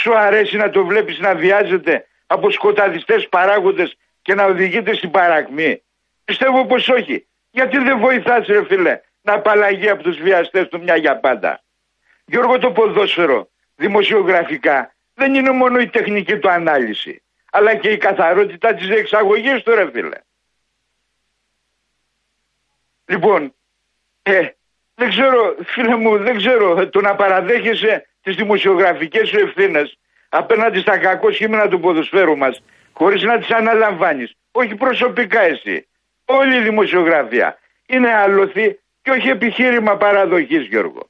Σου 0.00 0.16
αρέσει 0.16 0.56
να 0.56 0.70
το 0.70 0.84
βλέπεις 0.84 1.18
να 1.18 1.34
βιάζεται 1.34 2.06
από 2.26 2.50
σκοταδιστές 2.50 3.28
παράγοντες 3.28 3.96
και 4.22 4.34
να 4.34 4.44
οδηγείται 4.44 4.94
στην 4.94 5.10
παρακμή. 5.10 5.82
Πιστεύω 6.24 6.66
πως 6.66 6.88
όχι. 6.88 7.26
Γιατί 7.50 7.78
δεν 7.78 7.98
βοηθάς 7.98 8.46
ρε 8.46 8.64
φίλε 8.64 9.00
να 9.22 9.32
απαλλαγεί 9.32 9.88
από 9.88 10.02
τους 10.02 10.16
βιαστές 10.16 10.68
του 10.68 10.82
μια 10.82 10.96
για 10.96 11.16
πάντα. 11.16 11.60
Γιώργο 12.26 12.58
το 12.58 12.70
ποδόσφαιρο 12.72 13.48
δημοσιογραφικά 13.74 14.94
δεν 15.14 15.34
είναι 15.34 15.50
μόνο 15.50 15.78
η 15.78 15.88
τεχνική 15.88 16.38
του 16.38 16.50
ανάλυση 16.50 17.22
αλλά 17.50 17.74
και 17.74 17.90
η 17.90 17.96
καθαρότητα 17.96 18.74
της 18.74 18.90
εξαγωγής 18.90 19.62
του 19.62 19.74
ρε 19.74 19.90
φίλε. 19.90 20.18
Λοιπόν, 23.04 23.54
ε, 24.22 24.48
δεν 24.94 25.08
ξέρω 25.08 25.56
φίλε 25.64 25.96
μου, 25.96 26.18
δεν 26.18 26.36
ξέρω 26.36 26.88
το 26.88 27.00
να 27.00 27.14
παραδέχεσαι 27.14 28.06
τις 28.22 28.36
δημοσιογραφικές 28.36 29.28
σου 29.28 29.38
ευθύνες 29.38 29.98
απέναντι 30.28 30.80
στα 30.80 30.98
κακό 30.98 31.32
σχήμενα 31.32 31.68
του 31.68 31.80
ποδοσφαίρου 31.80 32.36
μας 32.36 32.62
χωρίς 32.92 33.22
να 33.22 33.38
τις 33.38 33.50
αναλαμβάνεις. 33.50 34.36
Όχι 34.50 34.74
προσωπικά 34.74 35.40
εσύ. 35.40 35.88
Όλη 36.24 36.56
η 36.56 36.60
δημοσιογραφία 36.60 37.58
είναι 37.86 38.14
άλοθη 38.14 38.80
και 39.02 39.10
όχι 39.10 39.28
επιχείρημα 39.28 39.96
παραδοχής 39.96 40.66
Γιώργο. 40.66 41.08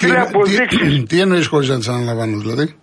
Φίλε, 0.00 0.20
αποδείξεις. 0.20 0.78
τι, 0.78 1.02
τι 1.02 1.20
εννοείς 1.20 1.46
χωρίς 1.46 1.68
να 1.68 1.78
τις 1.78 1.88
αναλαμβάνω, 1.88 2.38
δηλαδή; 2.38 2.74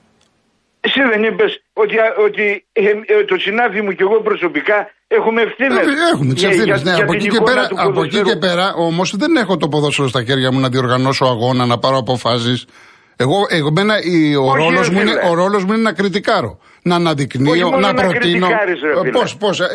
Εσύ 0.79 0.99
δεν 1.11 1.23
είπες 1.23 1.61
ότι, 1.73 1.95
ότι 2.25 2.65
ε, 2.73 2.81
ε, 2.81 3.23
το 3.25 3.35
συνάδελφο 3.37 3.83
μου 3.83 3.91
και 3.91 4.03
εγώ 4.03 4.21
προσωπικά 4.21 4.77
έχουμε 5.07 5.41
ευθύνες. 5.41 5.77
Ε, 5.77 6.13
έχουμε 6.13 6.33
τις 6.33 6.43
ευθύνες. 6.43 6.83
Ναι, 6.83 6.93
από 6.93 7.13
εκεί 7.13 7.27
και 7.27 7.41
πέρα, 7.43 7.67
από 7.75 8.03
εκεί 8.03 8.21
και 8.21 8.35
πέρα 8.35 8.73
όμως 8.73 9.15
δεν 9.15 9.35
έχω 9.35 9.57
το 9.57 9.67
ποδόσφαιρο 9.67 10.07
στα 10.07 10.23
χέρια 10.23 10.51
μου 10.51 10.59
να 10.59 10.69
διοργανώσω 10.69 11.25
αγώνα, 11.25 11.65
να 11.65 11.77
πάρω 11.77 11.97
αποφάσεις. 11.97 12.65
Εγώ, 13.17 13.35
εγώ 13.49 13.71
μένα, 13.71 14.01
η, 14.01 14.35
ο 14.35 14.55
ρόλος 14.55 14.89
μου, 14.89 14.99
είναι, 15.01 15.13
ο 15.29 15.33
ρόλος 15.33 15.63
μου 15.65 15.73
είναι 15.73 15.81
να 15.81 15.93
κριτικάρω. 15.93 16.59
Να 16.81 16.95
αναδεικνύω, 16.95 17.69
να, 17.69 17.91
να 17.91 17.93
προτείνω. 17.93 18.47
Πώς, 19.11 19.37
πώς. 19.37 19.59
Ε, 19.59 19.65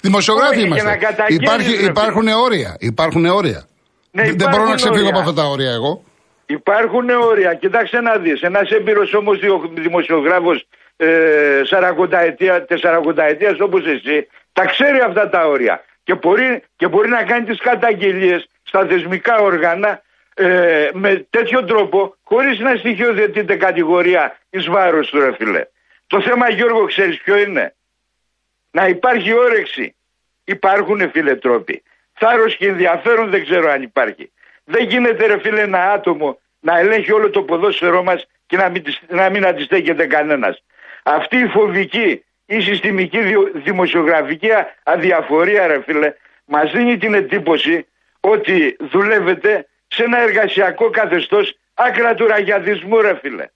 δημοσιογράφοι 0.00 0.60
είμαστε. 0.60 0.98
Υπάρχει, 1.28 1.84
υπάρχουν 1.84 2.28
όρια. 2.28 2.76
Υπάρχουν 2.78 3.24
όρια. 3.24 3.68
Ναι, 4.10 4.22
δεν 4.22 4.48
μπορώ 4.50 4.64
να 4.64 4.74
ξεφύγω 4.74 5.08
από 5.08 5.18
αυτά 5.18 5.32
τα 5.32 5.44
όρια 5.44 5.70
εγώ. 5.70 6.02
Υπάρχουν 6.50 7.10
όρια. 7.10 7.54
Κοιτάξτε 7.54 8.00
να 8.00 8.16
δεις. 8.16 8.42
Ένας 8.42 8.70
έμπειρος 8.70 9.14
όμως 9.14 9.38
δημοσιογράφος 9.72 10.66
ε, 10.96 11.62
40 11.70 12.12
ετία, 12.12 12.64
40 12.68 13.16
ετίας 13.16 13.60
όπως 13.60 13.86
εσύ, 13.86 14.28
τα 14.52 14.64
ξέρει 14.64 15.00
αυτά 15.00 15.28
τα 15.28 15.46
όρια. 15.46 15.84
Και 16.02 16.14
μπορεί, 16.14 16.62
και 16.76 16.88
μπορεί 16.88 17.08
να 17.08 17.22
κάνει 17.22 17.44
τις 17.44 17.58
καταγγελίες 17.58 18.48
στα 18.62 18.86
θεσμικά 18.86 19.38
όργανα 19.38 20.02
ε, 20.34 20.88
με 20.92 21.26
τέτοιο 21.30 21.64
τρόπο, 21.64 22.16
χωρίς 22.22 22.58
να 22.58 22.76
στοιχειοθετείται 22.76 23.56
κατηγορία 23.56 24.38
εις 24.50 24.68
βάρος 24.68 25.10
του, 25.10 25.20
ρε 25.20 25.32
φίλε. 25.32 25.64
Το 26.06 26.20
θέμα, 26.20 26.50
Γιώργο, 26.50 26.84
ξέρεις 26.84 27.22
ποιο 27.22 27.38
είναι; 27.38 27.74
Να 28.70 28.86
υπάρχει 28.86 29.32
όρεξη. 29.32 29.94
Υπάρχουν 30.44 31.10
φίλε 31.10 31.36
τρόποι. 31.36 31.82
Θάρρος 32.12 32.56
και 32.56 32.66
ενδιαφέρον 32.66 33.30
δεν 33.30 33.44
ξέρω 33.44 33.70
αν 33.70 33.82
υπάρχει. 33.82 34.32
Δεν 34.70 34.84
γίνεται 34.84 35.26
ρε 35.26 35.38
φίλε 35.38 35.60
ένα 35.60 35.92
άτομο 35.92 36.38
να 36.60 36.78
ελέγχει 36.78 37.12
όλο 37.12 37.30
το 37.30 37.42
ποδόσφαιρό 37.42 38.02
μας 38.02 38.26
και 38.46 38.56
να 38.56 38.68
μην, 38.68 38.82
να 39.08 39.30
μην 39.30 39.46
αντιστέκεται 39.46 40.06
κανένας. 40.06 40.62
Αυτή 41.02 41.36
η 41.36 41.46
φοβική 41.46 42.24
ή 42.46 42.60
συστημική 42.60 43.18
δημοσιογραφική 43.52 44.48
αδιαφορία 44.82 45.66
ρε 45.66 45.82
φίλε 45.82 46.14
μας 46.44 46.72
δίνει 46.72 46.98
την 46.98 47.14
εντύπωση 47.14 47.86
ότι 48.20 48.76
δουλεύετε 48.80 49.66
σε 49.88 50.04
ένα 50.04 50.22
εργασιακό 50.22 50.90
καθεστώς 50.90 51.56
άκρα 51.74 52.14
του 52.14 52.26
ραγιαδισμού 52.26 53.00
ρε 53.00 53.18
φίλε. 53.22 53.46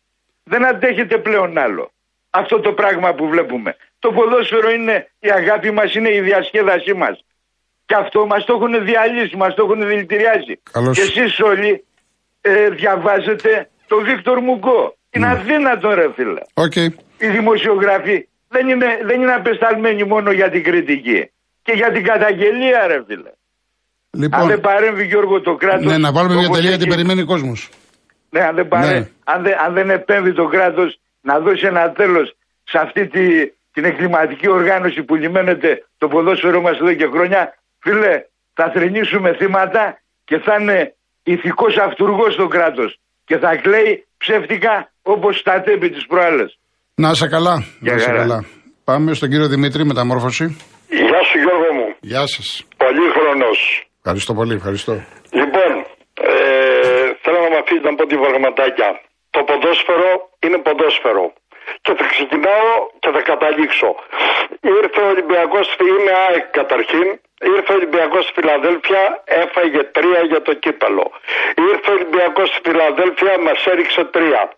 Δεν 0.42 0.66
αντέχετε 0.66 1.18
πλέον 1.18 1.58
άλλο. 1.58 1.92
Αυτό 2.30 2.60
το 2.60 2.72
πράγμα 2.72 3.14
που 3.14 3.28
βλέπουμε. 3.28 3.76
Το 3.98 4.12
ποδόσφαιρο 4.12 4.70
είναι 4.70 5.10
η 5.18 5.30
αγάπη 5.30 5.70
μας, 5.70 5.94
είναι 5.94 6.14
η 6.14 6.20
διασκέδασή 6.20 6.94
μας. 6.94 7.24
Και 7.92 7.98
αυτό 7.98 8.26
μας 8.26 8.44
το 8.44 8.52
έχουν 8.58 8.84
διαλύσει, 8.88 9.36
μας 9.36 9.54
το 9.54 9.62
έχουν 9.66 9.80
δηλητηριάσει. 9.90 10.54
Καλώς. 10.72 10.96
Και 10.96 11.02
εσείς 11.02 11.40
όλοι 11.40 11.84
ε, 12.40 12.68
διαβάζετε 12.68 13.68
το 13.86 13.96
Βίκτορ 14.06 14.38
Μουγκό. 14.40 14.96
Είναι 15.10 15.28
mm. 15.28 15.34
αδύνατο 15.34 15.88
ρε 15.94 16.08
φίλε. 16.16 16.42
Okay. 16.64 16.88
Οι 17.18 17.28
δημοσιογράφοι 17.38 18.28
δεν 18.48 18.68
είναι, 18.68 18.86
δεν 19.08 19.20
είναι 19.20 19.32
απεσταλμένοι 19.32 20.04
μόνο 20.04 20.30
για 20.30 20.50
την 20.50 20.62
κριτική. 20.62 21.30
Και 21.62 21.72
για 21.72 21.90
την 21.92 22.04
καταγγελία 22.04 22.86
ρε 22.86 23.02
φίλε. 23.06 23.32
Λοιπόν, 24.10 24.40
αν 24.40 24.46
δεν 24.48 24.60
παρέμβει 24.60 25.04
Γιώργο 25.04 25.40
το 25.40 25.54
κράτος. 25.54 25.86
Ναι, 25.86 25.98
να 25.98 26.12
βάλουμε 26.12 26.34
μια 26.34 26.48
τελεία 26.48 26.68
γιατί 26.68 26.86
περιμένει 26.86 27.20
ο 27.20 27.26
κόσμος. 27.26 27.68
Ναι, 28.30 28.40
αν 28.40 28.54
δεν, 28.54 28.68
παρέ... 28.68 28.98
ναι. 28.98 29.08
αν, 29.24 29.42
δεν, 29.42 29.54
αν 29.64 29.74
δεν 29.74 29.90
επέμβει 29.90 30.32
το 30.32 30.46
κράτος 30.46 30.98
να 31.20 31.38
δώσει 31.38 31.66
ένα 31.66 31.92
τέλος 31.92 32.36
σε 32.64 32.78
αυτή 32.78 33.06
τη, 33.06 33.24
την 33.72 33.84
εγκληματική 33.84 34.48
οργάνωση 34.48 35.02
που 35.02 35.14
λιμένεται 35.14 35.86
το 35.98 36.08
ποδόσφαιρό 36.08 36.60
μας 36.60 36.76
εδώ 36.78 36.94
και 36.94 37.08
χρόνια, 37.12 37.54
Φίλε, 37.82 38.14
θα 38.54 38.70
θρυνήσουμε 38.74 39.34
θύματα 39.38 39.84
και 40.24 40.38
θα 40.38 40.54
είναι 40.60 40.94
ηθικός 41.22 41.76
αυτούργος 41.86 42.32
στο 42.32 42.46
κράτος. 42.46 42.90
Και 43.24 43.36
θα 43.38 43.56
κλαίει 43.56 44.06
ψεύτικα 44.16 44.74
όπως 45.02 45.38
στα 45.38 45.60
τέμπη 45.60 45.88
της 45.90 46.06
προάλλες. 46.06 46.58
Να 46.94 47.10
είσαι 47.10 47.28
καλά. 47.28 47.54
Να 47.80 47.94
είσαι 47.94 48.10
καλά. 48.10 48.44
Πάμε 48.84 49.14
στον 49.14 49.28
κύριο 49.28 49.48
Δημήτρη, 49.48 49.84
μεταμόρφωση. 49.84 50.44
Γεια 50.88 51.20
σου 51.28 51.38
Γιώργο 51.44 51.70
μου. 51.78 51.88
Γεια 52.00 52.26
σας. 52.26 52.48
Πολύ 52.76 53.06
χρόνο. 53.16 53.46
Ευχαριστώ 53.98 54.32
πολύ, 54.34 54.54
ευχαριστώ. 54.60 54.92
Λοιπόν, 55.40 55.70
ε, 56.30 56.32
θέλω 57.22 57.38
να 57.44 57.48
με 57.52 57.58
αφήσει 57.62 57.84
να 57.88 57.94
πω 57.94 58.04
τη 58.10 58.16
βαρματάκια. 58.22 58.88
Το 59.34 59.40
ποδόσφαιρο 59.48 60.10
είναι 60.44 60.58
ποδόσφαιρο 60.66 61.24
και 61.84 61.92
θα 61.98 62.04
ξεκινάω 62.12 62.72
και 63.02 63.10
θα 63.14 63.22
καταλήξω. 63.30 63.90
Ήρθε 64.78 65.00
ο 65.06 65.08
Ολυμπιακός, 65.14 65.66
είμαι 65.88 66.12
ΑΕΚ 66.24 66.44
καταρχήν. 66.60 67.08
Ήρθε 67.42 67.72
ο 67.72 67.74
Ολυμπιακός 67.74 68.24
στη 68.24 68.32
Φιλαδέλφια, 68.40 69.22
έφαγε 69.24 69.82
τρία 69.82 70.20
για 70.30 70.42
το 70.42 70.52
κύπελο. 70.54 71.10
Ήρθε 71.70 71.90
ο 71.90 71.92
Ολυμπιακός 71.92 72.48
στη 72.48 72.60
Φιλαδέλφια, 72.70 73.38
μας 73.38 73.66
έριξε 73.66 74.04
τρία. 74.04 74.52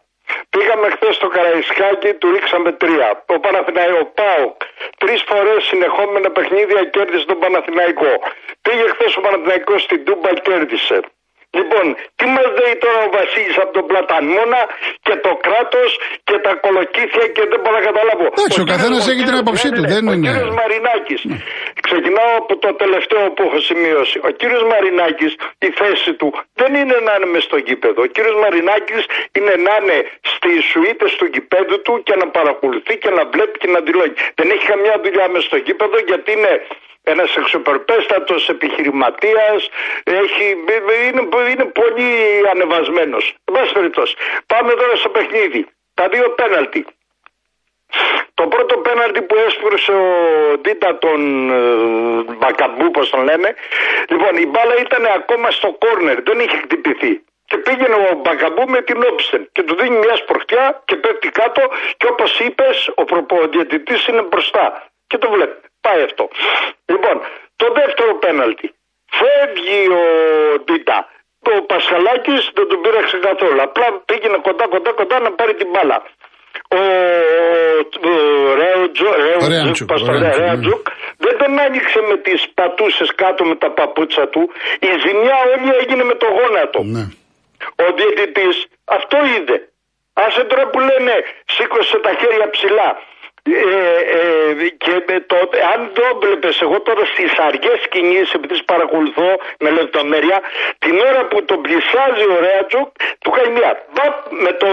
Πήγαμε 0.50 0.90
χθες 0.90 1.14
στο 1.14 1.28
Καραϊσκάκι, 1.28 2.14
του 2.14 2.30
ρίξαμε 2.30 2.72
τρία. 2.72 3.24
Ο 3.26 3.40
Παναθηναϊκό 3.40 4.04
Πάοκ 4.04 4.62
τρεις 4.98 5.22
φορές 5.22 5.64
συνεχόμενα 5.64 6.30
παιχνίδια 6.30 6.84
κέρδισε 6.84 7.24
τον 7.24 7.38
Παναθηναϊκό. 7.38 8.12
Πήγε 8.62 8.88
χθες 8.88 9.16
ο 9.16 9.20
Παναθηναϊκός 9.20 9.82
στην 9.82 10.04
Τούμπα, 10.04 10.32
κέρδισε. 10.34 11.00
Λοιπόν, 11.58 11.84
τι 12.18 12.25
μας 12.34 12.49
λέει 12.61 12.75
τώρα 12.84 13.00
ο 13.06 13.11
Βασίλης 13.18 13.56
από 13.62 13.73
τον 13.78 13.84
Πλατανμόνα 13.90 14.61
και 15.06 15.14
το 15.25 15.32
κράτος 15.46 15.90
και 16.28 16.37
τα 16.44 16.52
κολοκύθια 16.64 17.25
και 17.34 17.42
δεν 17.50 17.58
μπορώ 17.62 17.76
να 17.80 17.84
καταλάβω. 17.90 18.26
Εντάξει, 18.38 18.61
ο, 18.61 18.64
ο 18.66 18.70
καθένας 18.73 19.02
έχει 19.12 19.23
την 19.30 19.37
άποψή 19.42 19.68
του, 19.76 19.82
δεν 19.92 20.02
είναι. 20.12 20.28
Ο 20.28 20.32
κύριος 20.32 20.52
Μαρινάκης, 20.61 21.20
ξεκινάω 21.87 22.32
από 22.42 22.52
το 22.64 22.70
τελευταίο 22.82 23.25
που 23.34 23.42
έχω 23.46 23.61
σημειώσει. 23.70 24.16
Ο 24.28 24.30
κύριος 24.40 24.64
Μαρινάκης, 24.73 25.32
η 25.66 25.70
θέση 25.80 26.11
του 26.20 26.28
δεν 26.61 26.70
είναι 26.80 26.96
να 27.06 27.12
είναι 27.16 27.28
μες 27.34 27.44
στο 27.49 27.58
γήπεδο. 27.66 27.99
Ο 28.06 28.11
κύριος 28.14 28.37
Μαρινάκης 28.42 29.02
είναι 29.37 29.54
να 29.66 29.75
είναι 29.78 29.99
στις 30.32 30.61
σουίτες 30.70 31.12
του 31.18 31.26
γηπέδου 31.34 31.76
του 31.87 31.94
και 32.06 32.14
να 32.20 32.26
παρακολουθεί 32.38 32.94
και 33.02 33.11
να 33.18 33.23
βλέπει 33.32 33.56
και 33.62 33.70
να 33.75 33.80
δηλώνει. 33.87 34.14
Δεν 34.38 34.46
έχει 34.54 34.64
καμιά 34.73 34.94
δουλειά 35.04 35.26
μες 35.32 35.42
στο 35.49 35.56
γήπεδο 35.66 35.96
γιατί 36.11 36.30
είναι 36.37 36.52
ένας 37.04 37.37
εξωπερπέστατος 37.37 38.49
επιχειρηματίας, 38.49 39.68
έχει, 40.04 40.50
είναι, 41.12 41.50
είναι 41.50 41.64
πολύ 41.64 42.11
ανεβασμένος. 42.50 43.34
Εν 43.44 43.90
Πάμε 44.46 44.73
τώρα 44.73 44.96
στο 44.96 45.08
παιχνίδι. 45.08 45.66
Τα 45.94 46.08
δύο 46.08 46.30
πέναλτι. 46.30 46.87
Το 48.34 48.46
πρώτο 48.46 48.76
πέναλτι 48.76 49.23
που 49.23 49.34
έσπρωσε 49.46 49.92
ο 49.92 50.08
Ντίτα 50.61 50.99
τον 50.99 51.50
ε, 51.50 52.34
Μπακαμπού, 52.38 52.90
πώς 52.90 53.11
τον 53.11 53.25
λένε, 53.25 53.54
λοιπόν 54.08 54.37
η 54.37 54.46
μπάλα 54.46 54.76
ήταν 54.80 55.04
ακόμα 55.14 55.50
στο 55.50 55.76
κόρνερ, 55.78 56.23
δεν 56.23 56.38
είχε 56.38 56.56
χτυπηθεί. 56.56 57.25
Και 57.46 57.56
πήγαινε 57.56 57.94
ο 57.94 58.14
Μπακαμπού 58.14 58.68
με 58.68 58.82
την 58.82 59.02
Όψεν 59.11 59.49
και 59.52 59.62
του 59.62 59.75
δίνει 59.75 59.99
μια 59.99 60.16
σπορτιά 60.16 60.82
και 60.84 60.96
πέφτει 60.96 61.28
κάτω 61.28 61.62
και 61.96 62.06
όπως 62.06 62.38
είπες 62.38 62.90
ο 62.94 63.04
προποδιατητής 63.04 64.06
είναι 64.06 64.23
μπροστά 64.23 64.90
και 65.06 65.18
το 65.18 65.30
βλέπει. 65.30 65.63
Πάει 65.84 66.02
αυτό. 66.08 66.24
Λοιπόν, 66.92 67.16
το 67.60 67.66
δεύτερο 67.78 68.12
πέναλτι. 68.24 68.66
Φεύγει 69.18 69.80
ο 70.02 70.04
Ντίτα. 70.64 70.98
Ο 71.52 71.62
Πασχαλάκης 71.70 72.42
δεν 72.56 72.66
τον 72.70 72.80
πήραξε 72.82 73.18
καθόλου. 73.28 73.62
Απλά 73.68 73.86
πήγαινε 74.08 74.38
κοντά 74.46 74.64
κοντά 74.74 74.90
κοντά 75.00 75.16
να 75.26 75.30
πάρει 75.38 75.54
την 75.60 75.68
μπάλα. 75.72 75.98
Ο 76.78 76.80
Ρέουτζουκ 78.60 79.90
δεν 81.24 81.34
τον 81.40 81.52
άνοιξε 81.64 82.00
με 82.10 82.16
τις 82.16 82.40
πατούσες 82.54 83.10
κάτω 83.14 83.44
με 83.44 83.56
τα 83.62 83.70
παπούτσα 83.78 84.24
του. 84.28 84.42
Η 84.88 84.90
ζημιά 85.02 85.36
όλη 85.52 85.70
έγινε 85.80 86.04
με 86.04 86.14
το 86.14 86.26
γόνατο. 86.38 86.80
Ναι. 86.82 87.04
Ο 87.84 87.86
διαιτητής 87.96 88.56
αυτό 88.84 89.16
είδε. 89.34 89.56
Άσε 90.12 90.44
τώρα 90.44 90.64
που 90.70 90.78
λένε 90.78 91.14
σήκωσε 91.52 91.98
τα 92.06 92.12
χέρια 92.20 92.50
ψηλά. 92.50 92.88
Ε, 93.46 93.52
ε, 94.18 94.68
και 94.84 95.20
το, 95.26 95.36
αν 95.74 95.90
το 95.92 96.02
έβλεπες 96.12 96.60
εγώ 96.60 96.80
τώρα 96.80 97.04
στις 97.04 97.32
αργές 97.38 97.80
κινήσεις, 97.90 98.32
επειδή 98.32 98.52
τις 98.52 98.64
παρακολουθώ 98.64 99.30
με 99.58 99.70
λεπτομέρεια, 99.70 100.40
την 100.78 100.98
ώρα 100.98 101.24
που 101.26 101.44
τον 101.44 101.60
πλησιάζει 101.60 102.24
ο 102.34 102.38
Ρέατσοκ, 102.40 102.88
του 103.18 103.30
κάνει 103.30 103.50
μια 103.58 103.84
με 104.30 104.52
το, 104.52 104.66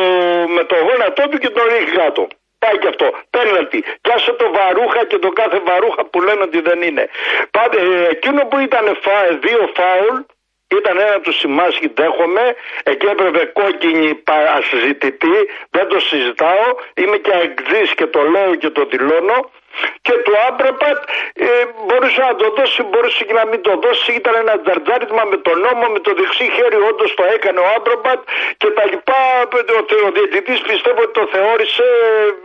με 0.55 0.63
το 0.63 0.75
γόνατό 0.75 1.23
του 1.29 1.37
και 1.37 1.49
τον 1.49 1.63
ρίχνει 1.71 1.95
κάτω. 1.95 2.27
Πάει 2.59 2.77
και 2.77 2.87
αυτό. 2.87 3.07
Πέναλτι. 3.29 3.83
Πιάσε 4.01 4.31
το 4.31 4.51
βαρούχα 4.51 5.05
και 5.05 5.17
το 5.17 5.29
κάθε 5.29 5.59
βαρούχα 5.67 6.05
που 6.05 6.21
λένε 6.21 6.41
ότι 6.41 6.61
δεν 6.61 6.81
είναι. 6.81 7.09
Πάτε, 7.51 7.77
ε, 7.77 8.07
εκείνο 8.09 8.41
που 8.49 8.57
ήταν 8.59 8.85
φα, 9.03 9.17
δύο 9.45 9.71
φάουλ, 9.77 10.15
ήταν 10.77 10.97
ένα 10.97 11.19
τους 11.19 11.37
σημάσχη, 11.37 11.91
δέχομαι. 11.95 12.55
Εκεί 12.83 13.05
έπρεπε 13.05 13.45
κόκκινη 13.45 14.23
ασυζητητή. 14.57 15.37
Δεν 15.69 15.87
το 15.87 15.99
συζητάω. 15.99 16.67
Είμαι 16.93 17.17
και 17.17 17.31
αγκζή 17.41 17.93
και 17.95 18.05
το 18.05 18.21
λέω 18.21 18.55
και 18.55 18.69
το 18.69 18.85
δηλώνω 18.85 19.51
και 20.05 20.13
του 20.23 20.33
Άμπραπατ 20.47 20.99
ε, 21.33 21.47
μπορούσε 21.85 22.21
να 22.29 22.35
το 22.41 22.47
δώσει, 22.57 22.79
μπορούσε 22.89 23.23
και 23.27 23.35
να 23.39 23.45
μην 23.49 23.59
το 23.67 23.73
δώσει. 23.83 24.09
Ήταν 24.21 24.33
ένα 24.43 24.53
τζαρτζάρισμα 24.63 25.23
με 25.31 25.37
τον 25.45 25.55
νόμο, 25.65 25.85
με 25.93 25.99
το 26.05 26.11
δεξί 26.19 26.45
χέρι, 26.55 26.77
όντως 26.89 27.09
το 27.19 27.23
έκανε 27.35 27.59
ο 27.65 27.67
Άμπραπατ 27.75 28.19
και 28.61 28.69
τα 28.77 28.83
λοιπά. 28.91 29.21
Ο, 29.77 30.07
ο 30.07 30.11
διαιτητής 30.17 30.59
πιστεύω 30.69 31.01
ότι 31.05 31.13
το 31.19 31.25
θεώρησε 31.33 31.87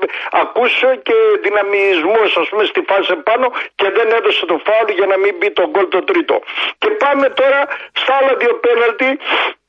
ε, 0.02 0.06
ακούσιο 0.42 0.90
και 1.06 1.16
δυναμισμός, 1.46 2.28
ας 2.42 2.48
πούμε, 2.48 2.64
στη 2.72 2.80
φάση 2.88 3.14
πάνω 3.28 3.46
και 3.78 3.88
δεν 3.96 4.06
έδωσε 4.18 4.42
το 4.50 4.56
φάουλ 4.66 4.88
για 4.98 5.06
να 5.12 5.16
μην 5.22 5.32
μπει 5.38 5.50
το 5.58 5.64
γκολ 5.70 5.88
το 5.88 6.02
τρίτο. 6.10 6.36
Και 6.78 6.90
πάμε 7.02 7.26
τώρα 7.40 7.60
στα 8.00 8.12
άλλα 8.18 8.34
δύο 8.40 8.54
πέναλτι 8.64 9.08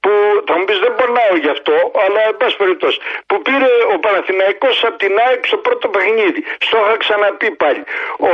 που 0.07 0.15
Θα 0.47 0.53
μου 0.57 0.65
πεις 0.67 0.79
δεν 0.85 0.93
πονάω 0.99 1.35
γι' 1.43 1.51
αυτό, 1.55 1.75
αλλά 2.03 2.19
εν 2.29 2.35
πάση 2.39 2.55
περιπτώσει. 2.63 2.99
Που 3.29 3.35
πήρε 3.45 3.69
ο 3.93 3.95
Παναθηναϊκός 4.05 4.75
από 4.87 4.97
την 5.03 5.13
ΑΕΚ 5.23 5.41
στο 5.49 5.57
πρώτο 5.65 5.85
παιχνίδι. 5.93 6.41
Στο 6.65 6.77
είχα 6.83 6.95
ξαναπεί 7.03 7.49
πάλι. 7.61 7.81
Ο 8.29 8.33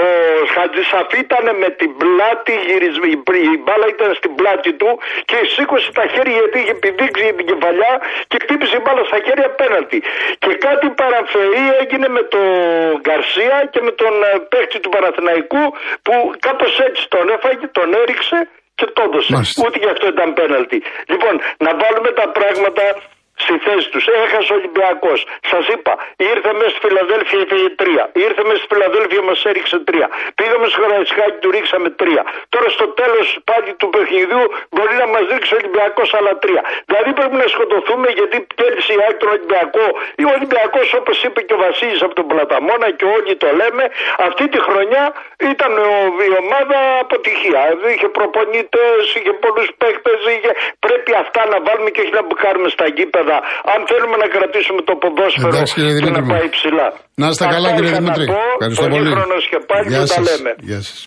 Χατζησαφή 0.54 1.20
ήταν 1.28 1.46
με 1.62 1.70
την 1.80 1.92
πλάτη 2.02 2.54
γυρισμένη. 2.68 3.12
Η 3.58 3.60
μπάλα 3.64 3.88
ήταν 3.96 4.10
στην 4.20 4.32
πλάτη 4.40 4.72
του 4.80 4.90
και 5.30 5.38
σήκωσε 5.54 5.90
τα 6.00 6.06
χέρια 6.14 6.36
γιατί 6.40 6.58
είχε 6.62 6.74
επιδείξει 6.80 7.34
την 7.40 7.46
κεφαλιά 7.52 7.94
και 8.30 8.38
χτύπησε 8.44 8.76
η 8.80 8.82
μπάλα 8.84 9.04
στα 9.10 9.20
χέρια 9.26 9.48
απέναντι. 9.54 10.00
Και 10.44 10.52
κάτι 10.68 10.88
παραφερή 11.02 11.66
έγινε 11.82 12.08
με 12.18 12.24
τον 12.34 12.48
Γκαρσία 13.04 13.58
και 13.74 13.82
με 13.88 13.92
τον 14.02 14.14
ε, 14.24 14.32
παίχτη 14.52 14.78
του 14.84 14.90
Παναθηναϊκού 14.96 15.64
που 16.06 16.14
κάπως 16.46 16.74
έτσι 16.88 17.02
τον 17.14 17.26
έφαγε, 17.36 17.68
τον 17.78 17.90
έριξε 18.02 18.38
και 18.76 18.86
το 18.86 19.02
έδωσε. 19.08 19.62
Ούτε 19.66 19.80
και 19.80 19.90
αυτό 19.90 20.08
ήταν 20.08 20.34
πέναλτι. 20.34 20.84
Λοιπόν, 21.08 21.34
να 21.58 21.72
βάλουμε 21.82 22.12
τα 22.20 22.30
πράγματα 22.30 22.84
στη 23.36 23.58
θέση 23.66 23.90
τους. 23.90 24.06
Έχασε 24.24 24.54
ο 24.54 24.56
Ολυμπιακός. 24.56 25.20
Σας 25.52 25.68
είπα, 25.68 25.94
ήρθε 26.32 26.52
μέσα 26.54 26.70
στη 26.70 26.80
Φιλαδέλφια 26.86 27.40
η 27.68 27.70
τρία. 27.82 28.04
Ήρθε 28.26 28.44
μέσα 28.48 28.60
στη 28.64 28.68
Φιλαδέλφια 28.74 29.22
μα 29.30 29.36
έριξε 29.50 29.78
τρία. 29.90 30.08
Πήγαμε 30.36 30.66
στο 30.72 30.82
Χαραϊσκάκι, 30.82 31.38
του 31.42 31.50
ρίξαμε 31.56 31.90
τρία. 32.02 32.24
Τώρα 32.54 32.70
στο 32.78 32.88
τέλος 33.00 33.28
πάλι 33.50 33.70
του 33.80 33.90
παιχνιδιού 33.94 34.44
μπορεί 34.74 34.96
να 35.04 35.08
μας 35.14 35.24
ρίξει 35.32 35.54
ο 35.56 35.58
Ολυμπιακός 35.62 36.14
άλλα 36.18 36.34
τρία. 36.44 36.62
Δηλαδή 36.90 37.10
πρέπει 37.20 37.36
να 37.44 37.48
σκοτωθούμε 37.54 38.08
γιατί 38.20 38.38
κέρδισε 38.60 38.94
η 38.94 39.00
Άκη 39.08 39.18
τον 39.24 39.30
Ολυμπιακό. 39.36 39.86
Ο 40.30 40.32
Ολυμπιακός, 40.38 40.88
όπως 41.00 41.18
είπε 41.26 41.40
και 41.48 41.54
ο 41.58 41.60
Βασίλης 41.66 42.02
από 42.08 42.14
τον 42.20 42.28
Πλαταμόνα 42.32 42.88
και 42.98 43.06
όλοι 43.16 43.36
το 43.44 43.50
λέμε, 43.60 43.84
αυτή 44.28 44.44
τη 44.54 44.60
χρονιά 44.68 45.04
ήταν 45.52 45.72
η 46.30 46.32
ομάδα 46.44 46.78
αποτυχία. 47.04 47.62
Είχε 47.94 48.08
προπονητές, 48.18 49.00
είχε 49.16 49.34
πολλούς 49.44 49.70
παίχτε, 49.78 50.12
είχε... 50.34 50.52
πρέπει 50.80 51.12
αυτά 51.24 51.42
να 51.52 51.58
βάλουμε 51.66 51.90
και 51.90 52.02
όχι 52.02 52.14
να 52.20 52.24
μπουκάρουμε 52.24 52.70
στα 52.70 52.88
γήπεδα 52.88 53.23
αν 53.74 53.80
θέλουμε 53.90 54.16
να 54.24 54.28
κρατήσουμε 54.36 54.82
το 54.90 54.94
ποδόσφαιρο 55.02 55.48
Εντάξει, 55.48 55.74
και 56.04 56.10
να 56.20 56.24
πάει 56.32 56.48
ψηλά. 56.58 56.88
Να 57.22 57.28
είστε 57.28 57.46
καλά 57.56 57.70
κύριε 57.76 57.92
Δημήτρη. 58.00 58.26
Ευχαριστώ 58.56 58.88
πολύ. 58.96 59.10
και 59.54 59.60
πάλι 59.72 59.88
Γεια 59.94 60.06
σας. 60.06 60.16
τα 60.16 60.22
λέμε. 60.30 60.52
Γεια 60.70 60.82
σας. 60.88 61.00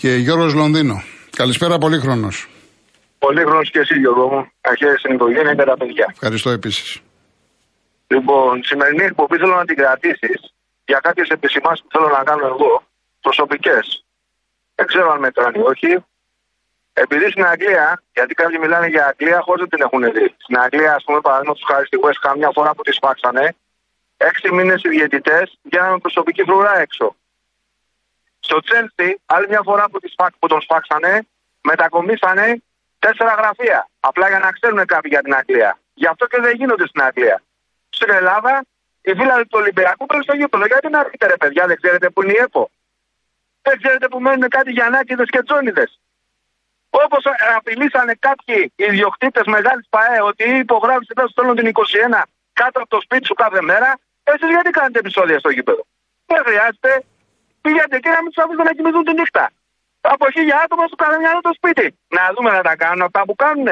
Και 0.00 0.10
Γιώργος 0.24 0.52
Λονδίνο. 0.54 0.96
Καλησπέρα 1.40 1.78
Πολύχρονος. 1.78 2.36
Πολύχρονος 3.18 3.70
και 3.70 3.78
εσύ 3.84 3.94
Γιώργο 4.02 4.26
μου. 4.32 4.42
Αρχές 4.60 4.94
στην 5.02 5.14
οικογένεια 5.14 5.54
και 5.54 5.64
τα 5.70 5.76
παιδιά. 5.80 6.06
Ευχαριστώ 6.16 6.50
επίσης. 6.50 6.88
Λοιπόν, 8.06 8.52
σημερινή 8.70 9.04
εκπομπή 9.04 9.36
θέλω 9.36 9.54
να 9.62 9.64
την 9.64 9.76
κρατήσεις 9.76 10.38
για 10.84 10.98
κάποιες 11.06 11.28
επισημάσει 11.36 11.82
που 11.82 11.90
θέλω 11.94 12.08
να 12.18 12.22
κάνω 12.28 12.46
εγώ, 12.46 12.72
προσωπικές. 13.20 13.86
Δεν 14.74 14.86
ξέρω 14.90 15.06
αν 15.14 15.18
μετράνε 15.24 15.58
ή 15.58 15.62
όχι. 15.72 15.90
Επειδή 16.96 17.30
στην 17.30 17.46
Αγγλία, 17.46 18.02
γιατί 18.12 18.34
κάποιοι 18.34 18.58
μιλάνε 18.60 18.86
για 18.86 19.06
Αγγλία 19.06 19.40
χωρίς 19.40 19.62
να 19.62 19.68
την 19.68 19.80
έχουν 19.80 20.12
δει. 20.12 20.34
Στην 20.38 20.58
Αγγλία, 20.58 20.94
ας 20.94 21.04
πούμε, 21.04 21.20
παραδείγματος 21.20 21.64
χάρη 21.66 21.86
στη 21.86 21.98
West 22.02 22.30
Ham, 22.30 22.34
μια 22.36 22.50
φορά 22.54 22.74
που 22.74 22.82
τη 22.82 22.92
σφάξανε, 22.92 23.56
έξι 24.16 24.52
μήνες 24.52 24.82
οι 24.82 24.88
διαιτητές 24.88 25.58
βγαίνουν 25.62 26.00
προσωπική 26.00 26.42
φρουρά 26.42 26.78
έξω. 26.78 27.16
Στο 28.40 28.58
Chelsea, 28.68 29.10
άλλη 29.26 29.46
μια 29.48 29.60
φορά 29.62 29.84
που, 29.90 29.98
που 30.38 30.46
τον 30.46 30.60
σφάξανε, 30.60 31.26
μετακομίσανε 31.60 32.62
τέσσερα 32.98 33.34
γραφεία. 33.34 33.88
Απλά 34.00 34.28
για 34.28 34.38
να 34.38 34.50
ξέρουν 34.50 34.84
κάποιοι 34.84 35.10
για 35.14 35.22
την 35.22 35.34
Αγγλία. 35.34 35.78
Γι' 35.94 36.06
αυτό 36.06 36.26
και 36.26 36.40
δεν 36.40 36.54
γίνονται 36.56 36.86
στην 36.86 37.02
Αγγλία. 37.02 37.42
Στην 37.88 38.10
Ελλάδα, 38.10 38.64
οι 39.02 39.12
φίλοι 39.14 39.46
του 39.48 39.58
Ολυμπιακού 39.62 40.06
πρέπει 40.06 40.22
στο 40.22 40.34
γήπεδο. 40.34 40.66
Γιατί 40.66 40.88
να 40.88 40.98
έρθετε, 41.00 41.26
ρε 41.26 41.36
παιδιά, 41.36 41.66
δεν 41.66 41.76
ξέρετε 41.80 42.10
που 42.10 42.22
είναι 42.22 42.32
η 42.32 42.36
ΕΠΟ. 42.40 42.70
Δεν 43.62 43.80
ξέρετε 43.80 44.08
που 44.08 44.20
μένουν 44.20 44.48
κάτι 44.48 44.70
γιανάκιδε 44.70 45.24
και 45.24 45.42
τζόνιδες. 45.42 46.00
Όπως 47.02 47.22
απειλήσανε 47.56 48.14
κάποιοι 48.26 48.72
ιδιοκτήτες 48.76 49.46
μεγάλης 49.46 49.86
ΠαΕ 49.94 50.20
ότι 50.22 50.42
η 50.50 50.58
υπογράφηση 50.58 51.12
θα 51.16 51.26
στέλνουν 51.28 51.56
την 51.56 51.66
21 51.66 52.22
κάτω 52.52 52.76
από 52.80 52.88
το 52.88 53.00
σπίτι 53.00 53.26
σου 53.26 53.34
κάθε 53.34 53.60
μέρα, 53.62 53.98
εσείς 54.22 54.48
γιατί 54.48 54.70
κάνετε 54.70 54.98
επεισόδια 54.98 55.38
στο 55.38 55.50
γήπεδο; 55.50 55.82
Δεν 56.26 56.42
χρειάζεται. 56.46 56.90
Πήγαινε 57.60 57.96
εκεί 57.98 58.08
να 58.08 58.20
μην 58.22 58.30
τους 58.32 58.42
αφήσετε 58.42 58.62
να 58.62 58.72
κοιμηθούν 58.76 59.04
τη 59.04 59.12
νύχτα. 59.14 59.50
Από 60.00 60.30
χίλια 60.30 60.60
άτομα 60.64 60.86
στο 60.86 60.96
καθένα 60.96 61.40
το 61.40 61.52
σπίτι. 61.58 61.98
Να 62.08 62.22
δούμε 62.34 62.50
να 62.50 62.62
τα 62.62 62.76
κάνουν 62.76 63.02
αυτά 63.02 63.20
που 63.26 63.34
κάνουν. 63.34 63.68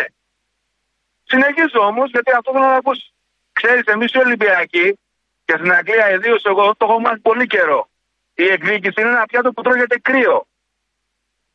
Συνεχίζω 1.25 1.81
όμως, 1.91 2.11
γιατί 2.11 2.31
αυτό 2.39 2.53
θέλω 2.53 2.65
να 2.65 2.81
ακούσει. 2.83 3.07
Ξέρεις, 3.53 3.85
εμείς 3.85 4.13
οι 4.13 4.19
Ολυμπιακοί 4.19 4.99
και 5.45 5.55
στην 5.59 5.73
Αγγλία 5.73 6.11
ιδίως 6.11 6.45
εγώ 6.45 6.75
το 6.77 6.85
έχω 6.89 7.01
μάθει 7.01 7.19
πολύ 7.19 7.47
καιρό. 7.47 7.89
Η 8.35 8.47
εκδίκηση 8.55 9.01
είναι 9.01 9.11
ένα 9.11 9.27
πιάτο 9.27 9.53
που 9.53 9.63
τρώγεται 9.63 9.99
κρύο. 9.99 10.47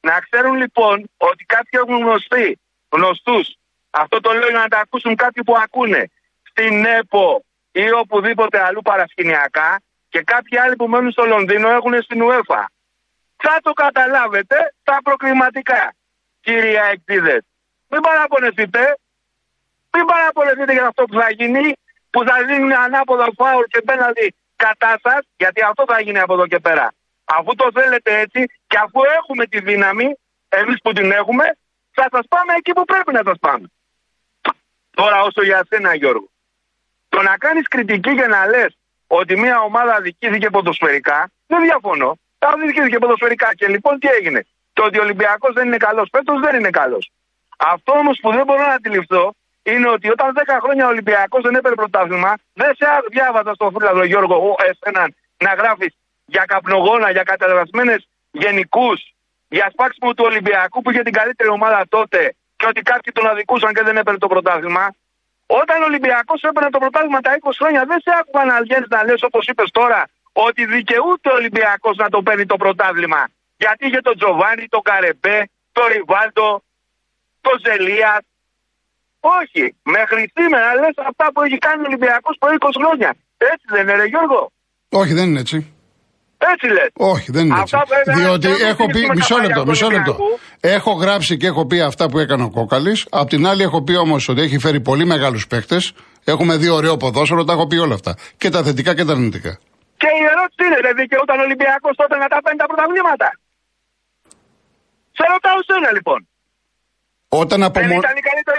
Να 0.09 0.19
ξέρουν 0.19 0.55
λοιπόν 0.63 0.95
ότι 1.17 1.43
κάποιοι 1.45 1.79
έχουν 1.81 1.97
γνωστεί, 2.03 2.59
γνωστούς. 2.89 3.45
Αυτό 3.89 4.19
το 4.19 4.31
λέω 4.33 4.49
για 4.49 4.59
να 4.59 4.67
τα 4.67 4.79
ακούσουν 4.79 5.15
κάποιοι 5.15 5.43
που 5.43 5.55
ακούνε. 5.63 6.11
Στην 6.49 6.85
ΕΠΟ 6.85 7.43
ή 7.71 7.91
οπουδήποτε 7.91 8.57
αλλού 8.67 8.81
παρασκηνιακά 8.81 9.81
και 10.09 10.21
κάποιοι 10.21 10.57
άλλοι 10.57 10.75
που 10.75 10.87
μένουν 10.87 11.11
στο 11.11 11.25
Λονδίνο 11.25 11.69
έχουν 11.69 12.01
στην 12.01 12.19
UEFA. 12.23 12.61
Θα 13.43 13.55
το 13.61 13.71
καταλάβετε 13.73 14.57
τα 14.83 14.97
προκριματικά, 15.03 15.93
κυρία 16.41 16.83
Εκτίδε. 16.83 17.43
Μην 17.87 18.01
παραπονεθείτε. 18.01 18.97
Μην 19.91 20.05
παραπονεθείτε 20.05 20.73
για 20.73 20.87
αυτό 20.87 21.03
που 21.03 21.19
θα 21.19 21.31
γίνει, 21.31 21.73
που 22.09 22.23
θα 22.27 22.35
δίνουν 22.47 22.73
ανάποδα 22.73 23.27
φάουλ 23.35 23.63
και 23.67 23.81
πέναλτι 23.81 24.35
κατά 24.55 24.99
σας, 25.03 25.21
γιατί 25.37 25.61
αυτό 25.61 25.83
θα 25.87 26.01
γίνει 26.01 26.19
από 26.19 26.33
εδώ 26.33 26.47
και 26.47 26.59
πέρα. 26.59 26.93
Αφού 27.35 27.55
το 27.55 27.69
θέλετε 27.73 28.19
έτσι 28.19 28.45
και 28.67 28.77
αφού 28.77 28.99
έχουμε 29.19 29.45
τη 29.45 29.59
δύναμη, 29.59 30.17
εμείς 30.49 30.77
που 30.83 30.91
την 30.93 31.11
έχουμε, 31.11 31.45
θα 31.91 32.07
σας 32.11 32.25
πάμε 32.27 32.53
εκεί 32.57 32.71
που 32.73 32.85
πρέπει 32.85 33.11
να 33.13 33.21
σας 33.25 33.37
πάμε. 33.39 33.67
Τώρα 34.99 35.21
όσο 35.21 35.43
για 35.43 35.65
σένα 35.69 35.95
Γιώργο. 35.95 36.29
Το 37.09 37.21
να 37.21 37.37
κάνεις 37.37 37.67
κριτική 37.67 38.15
και 38.15 38.27
να 38.27 38.47
λες 38.47 38.77
ότι 39.07 39.37
μια 39.37 39.59
ομάδα 39.59 39.93
αδικήθηκε 39.95 40.49
ποδοσφαιρικά, 40.49 41.31
δεν 41.47 41.61
διαφωνώ. 41.61 42.19
Τα 42.39 42.47
αδικήθηκε 42.49 42.97
ποδοσφαιρικά. 42.97 43.53
Και 43.55 43.67
λοιπόν 43.67 43.99
τι 43.99 44.07
έγινε. 44.07 44.45
Το 44.73 44.83
ότι 44.83 44.99
ο 44.99 45.01
Ολυμπιακός 45.01 45.53
δεν 45.53 45.65
είναι 45.67 45.77
καλός 45.77 46.07
φέτος 46.11 46.39
δεν 46.39 46.55
είναι 46.59 46.69
καλός. 46.69 47.11
Αυτό 47.57 47.91
όμως 47.91 48.19
που 48.21 48.31
δεν 48.31 48.43
μπορώ 48.45 48.65
να 48.65 48.73
αντιληφθώ 48.73 49.33
είναι 49.63 49.89
ότι 49.89 50.09
όταν 50.09 50.33
10 50.35 50.59
χρόνια 50.61 50.85
ο 50.85 50.89
Ολυμπιακός 50.89 51.41
δεν 51.41 51.55
έπαιρνε 51.55 51.75
πρωτάθλημα, 51.75 52.33
δεν 52.53 52.75
σε 52.75 52.85
διάβαζα 53.09 53.53
στον 53.53 53.71
φίλο 53.71 54.03
Γιώργο, 54.03 54.55
εσέναν 54.69 55.15
να 55.37 55.53
γράφεις 55.53 55.95
για 56.33 56.43
καπνογόνα, 56.45 57.11
για 57.11 57.23
καταδρασμένε 57.23 57.95
γενικούς, 58.31 58.99
για 59.47 59.67
σπάξιμο 59.73 60.13
του 60.13 60.23
Ολυμπιακού 60.29 60.81
που 60.81 60.91
είχε 60.91 61.01
την 61.01 61.13
καλύτερη 61.19 61.49
ομάδα 61.49 61.85
τότε 61.89 62.35
και 62.57 62.65
ότι 62.71 62.81
κάποιοι 62.81 63.11
τον 63.17 63.27
αδικούσαν 63.27 63.73
και 63.73 63.83
δεν 63.87 63.97
έπαιρνε 63.97 64.19
το 64.19 64.27
πρωτάθλημα. 64.27 64.85
Όταν 65.61 65.81
ο 65.81 65.85
Ολυμπιακός 65.85 66.41
έπαιρνε 66.41 66.69
το 66.69 66.79
πρωτάθλημα 66.83 67.19
τα 67.19 67.31
20 67.39 67.51
χρόνια, 67.59 67.85
δεν 67.85 67.99
σε 68.05 68.11
άκουγα 68.19 68.43
να 68.45 68.61
βγαίνει 68.61 68.85
να 68.89 69.03
λες 69.03 69.21
όπως 69.29 69.47
είπες 69.47 69.69
τώρα, 69.71 70.01
ότι 70.31 70.65
δικαιούται 70.65 71.29
ο 71.29 71.35
Ολυμπιακός 71.41 71.95
να 71.97 72.09
το 72.09 72.21
παίρνει 72.21 72.45
το 72.45 72.57
πρωτάθλημα. 72.57 73.21
Γιατί 73.57 73.85
είχε 73.87 74.01
τον 74.07 74.15
Τζοβάνι, 74.17 74.65
τον 74.67 74.81
Καρεμπέ, 74.81 75.49
τον 75.71 75.85
Ριβάλτο, 75.91 76.63
τον 77.41 77.55
Ζελίας. 77.65 78.21
Όχι, 79.19 79.75
μέχρι 79.83 80.31
σήμερα 80.35 80.75
λες 80.75 80.95
αυτά 80.95 81.31
που 81.31 81.41
έχει 81.41 81.57
κάνει 81.57 81.81
ο 81.81 81.85
Ολυμπιακός 81.87 82.35
προ 82.39 82.49
20 82.59 82.69
χρόνια. 82.81 83.15
Έτσι 83.37 83.65
δεν 83.75 83.87
είναι, 83.87 84.05
Γιώργο. 84.05 84.51
Όχι, 84.89 85.13
δεν 85.13 85.25
είναι 85.29 85.39
έτσι. 85.39 85.76
Έτσι 86.37 86.67
λέτε. 86.67 86.91
Όχι, 86.93 87.31
δεν 87.31 87.45
είναι 87.45 87.59
έτσι. 87.59 87.75
Διότι 88.15 88.47
έχω 88.47 88.85
πει. 88.85 89.09
Μισό 89.15 89.37
λεπτό, 89.37 89.65
μισό 89.65 89.89
λεπτό. 89.89 90.17
Έχω 90.59 90.91
γράψει 90.91 91.37
και 91.37 91.47
έχω 91.47 91.65
πει 91.65 91.81
αυτά 91.81 92.09
που 92.09 92.19
έκανε 92.19 92.43
ο 92.43 92.49
Κόκαλης. 92.49 93.07
Απ' 93.09 93.29
την 93.29 93.47
άλλη, 93.47 93.63
έχω 93.63 93.83
πει 93.83 93.95
όμως 93.95 94.29
ότι 94.29 94.41
έχει 94.41 94.57
φέρει 94.59 94.79
πολύ 94.81 95.05
μεγάλους 95.05 95.47
παίκτες. 95.47 95.93
Έχουμε 96.23 96.57
δει 96.57 96.69
ωραίο 96.69 96.97
ποδόσφαιρο, 96.97 97.43
τα 97.43 97.53
έχω 97.53 97.67
πει 97.67 97.77
όλα 97.77 97.93
αυτά. 97.93 98.15
Και 98.37 98.49
τα 98.49 98.63
θετικά 98.63 98.95
και 98.95 99.05
τα 99.05 99.11
αρνητικά. 99.11 99.59
Και 100.01 100.09
η 100.19 100.23
ερώτηση 100.31 100.61
είναι, 100.67 100.79
δεν 100.81 100.95
δικαιούταν 101.01 101.39
ο 101.39 101.43
Ολυμπιακός 101.47 101.95
τότε 102.01 102.15
να 102.23 102.27
τα 102.27 102.37
παίρνει 102.43 102.59
τα 102.63 102.67
πρωταβλήματα. 102.71 103.27
Σε 105.17 105.23
ρωτάω 105.31 105.59
σένα 105.69 105.91
λοιπόν. 105.97 106.19
Όταν 107.29 107.59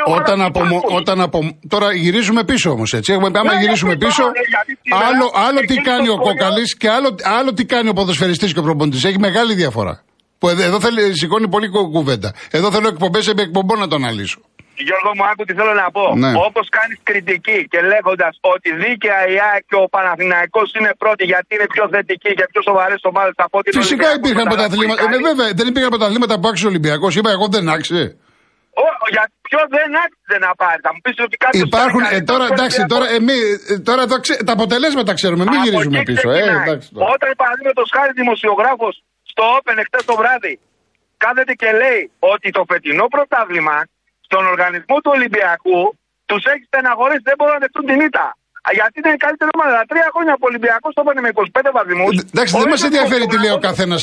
από, 0.05 0.15
όταν, 0.15 0.41
από, 0.43 0.61
όταν 0.99 1.21
από, 1.21 1.39
Τώρα 1.69 1.93
γυρίζουμε 1.93 2.45
πίσω 2.45 2.71
όμως 2.71 2.93
έτσι. 2.93 3.13
Έχουμε, 3.13 3.31
άμα 3.39 3.55
ναι, 3.55 3.61
γυρίσουμε 3.61 3.97
πίσω, 3.97 4.23
άλλο, 5.09 5.27
άλλο 5.47 5.61
τι 5.61 5.75
κάνει 5.75 6.09
ο 6.09 6.17
κόκαλη 6.17 6.65
και 6.79 6.89
άλλο, 6.91 7.15
άλλο 7.39 7.53
τι 7.53 7.65
κάνει 7.65 7.89
ο 7.89 7.93
ποδοσφαιριστής 7.93 8.53
και 8.53 8.59
ο 8.59 8.63
προπονητής. 8.63 9.05
Έχει 9.05 9.19
μεγάλη 9.19 9.55
διαφορά. 9.55 10.03
Που 10.39 10.49
εδώ 10.49 10.81
θέλει, 10.81 11.19
σηκώνει 11.19 11.49
πολύ 11.49 11.69
κουβέντα. 11.69 12.35
Εδώ 12.51 12.71
θέλω 12.71 12.89
εκπομπές 12.89 13.29
επί 13.29 13.43
εκπομπών 13.43 13.79
να 13.79 13.89
το 13.89 13.95
αναλύσω. 13.95 14.41
Γιώργο 14.87 15.11
μου, 15.17 15.25
άκου 15.31 15.43
τι 15.49 15.55
θέλω 15.59 15.75
να 15.83 15.87
πω. 15.97 16.05
Ναι. 16.25 16.33
Όπως 16.49 16.67
κάνεις 16.79 16.99
κριτική 17.09 17.59
και 17.73 17.81
λέγοντας 17.93 18.35
ότι 18.55 18.69
δίκαια 18.85 19.19
η 19.35 19.37
ΑΕΚ 19.49 19.63
και 19.71 19.79
ο 19.85 19.87
Παναθηναϊκός 19.95 20.69
είναι 20.79 20.93
πρώτοι 21.03 21.25
γιατί 21.33 21.51
είναι 21.57 21.69
πιο 21.75 21.85
θετικοί 21.93 22.31
και 22.39 22.45
πιο 22.53 22.61
σοβαρές 22.69 23.01
ομάδες 23.11 23.35
από 23.47 23.55
ό,τι 23.59 23.69
Φυσικά 23.83 24.09
υπήρχαν 24.19 24.47
πρωταθλήματα. 24.53 25.03
Ε, 25.03 25.19
βέβαια, 25.29 25.49
δεν 25.59 25.67
υπήρχαν 25.73 25.91
πρωταθλήματα 25.95 26.35
που 26.41 26.47
άξιζε 26.51 26.67
ο 26.69 26.71
Ολυμπιακός. 26.73 27.13
Είπα 27.19 27.31
εγώ 27.37 27.47
δεν 27.55 27.65
άξιζε. 27.77 28.07
Για 29.15 29.25
ποιο 29.47 29.61
δεν 29.77 29.89
άξιζε 30.05 30.37
να 30.47 30.51
πάρει. 30.63 30.81
Θα 30.87 30.91
μου 30.95 31.01
πεις 31.05 31.17
ότι 31.27 31.37
κάτι. 31.43 31.55
Υπάρχουν. 31.69 32.03
Ε, 32.15 32.21
τώρα 32.33 32.45
εντάξει, 32.53 32.79
τώρα, 32.93 33.07
εμεί, 33.19 33.39
ε, 33.73 33.79
τώρα 33.89 34.03
το 34.13 34.17
ξέ, 34.25 34.35
τα 34.49 34.53
αποτελέσματα 34.59 35.13
ξέρουμε. 35.19 35.45
Μην 35.51 35.61
γυρίζουμε 35.65 36.01
πίσω. 36.11 36.29
Ε, 36.31 36.43
εντάξει, 36.61 36.89
Όταν 37.15 37.29
παραδείγματος 37.43 37.89
χάρη 37.97 38.13
δημοσιογράφος 38.23 38.95
στο 39.31 39.43
Open 39.57 39.77
εχθές 39.83 40.05
το 40.11 40.15
βράδυ 40.21 40.55
κάθεται 41.25 41.53
και 41.61 41.71
λέει 41.83 42.01
ότι 42.33 42.49
το 42.57 42.63
φετινό 42.71 43.07
πρωτάθλημα 43.15 43.77
στον 44.27 44.43
οργανισμό 44.53 44.97
του 45.03 45.11
Ολυμπιακού 45.17 45.81
Τους 46.29 46.43
έχει 46.53 46.65
στεναχωρήσει, 46.71 47.25
δεν 47.31 47.37
μπορούν 47.39 47.55
να 47.59 47.63
δεχτούν 47.65 47.85
την 47.91 48.01
ήττα. 48.09 48.27
Γιατί 48.79 48.95
είναι 49.01 49.13
η 49.19 49.21
καλύτερη 49.27 49.51
ομάδα. 49.57 49.79
Τρία 49.93 50.09
χρόνια 50.15 50.33
από 50.39 50.45
Ολυμπιακός 50.51 50.91
το 50.97 51.01
έπαιρνε 51.05 51.23
με 51.27 51.31
25 51.35 51.71
βαθμούς. 51.79 52.13
Εντάξει, 52.33 52.53
δεν 52.63 52.69
μας 52.73 52.83
ενδιαφέρει 52.89 53.25
τι 53.33 53.37
λέει 53.45 53.55
ο 53.59 53.61
καθένας 53.69 54.01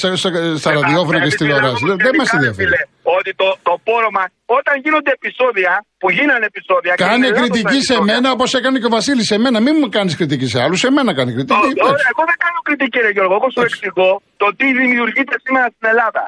στα 0.62 0.70
ραδιόφωνα 0.78 1.20
και 1.24 1.30
στη 1.34 1.40
τηλεόραση. 1.42 1.82
Δεν 2.08 2.14
μας 2.20 2.30
ενδιαφέρει. 2.36 2.72
Ότι 3.18 3.32
το, 3.42 3.48
το 3.68 3.74
πόρομα, 3.88 4.24
όταν 4.58 4.76
γίνονται 4.84 5.12
επεισόδια, 5.20 5.72
που 6.02 6.08
γίνανε 6.18 6.46
επεισόδια. 6.52 6.92
Κάνει 7.08 7.28
κριτική 7.40 7.80
σε 7.90 7.98
μένα 8.10 8.28
όπως 8.36 8.50
έκανε 8.58 8.78
και 8.82 8.90
ο 8.92 8.94
Βασίλης 8.98 9.28
σε 9.32 9.38
μένα. 9.44 9.58
Μην 9.66 9.76
μου 9.80 9.88
κάνεις 9.96 10.14
κριτική 10.20 10.48
σε 10.54 10.60
άλλους, 10.64 10.80
σε 10.84 10.90
μένα 10.96 11.12
κάνει 11.20 11.32
κριτική. 11.38 11.68
Εγώ 12.12 12.24
δεν 12.32 12.38
κάνω 12.46 12.60
κριτική, 12.68 13.00
ρε 13.06 13.12
Γιώργο. 13.16 13.34
Εγώ 13.40 13.48
σου 13.56 13.62
εξηγώ 13.68 14.12
το 14.42 14.48
τι 14.58 14.68
δημιουργείται 14.82 15.36
σήμερα 15.46 15.68
στην 15.76 15.86
Ελλάδα. 15.94 16.24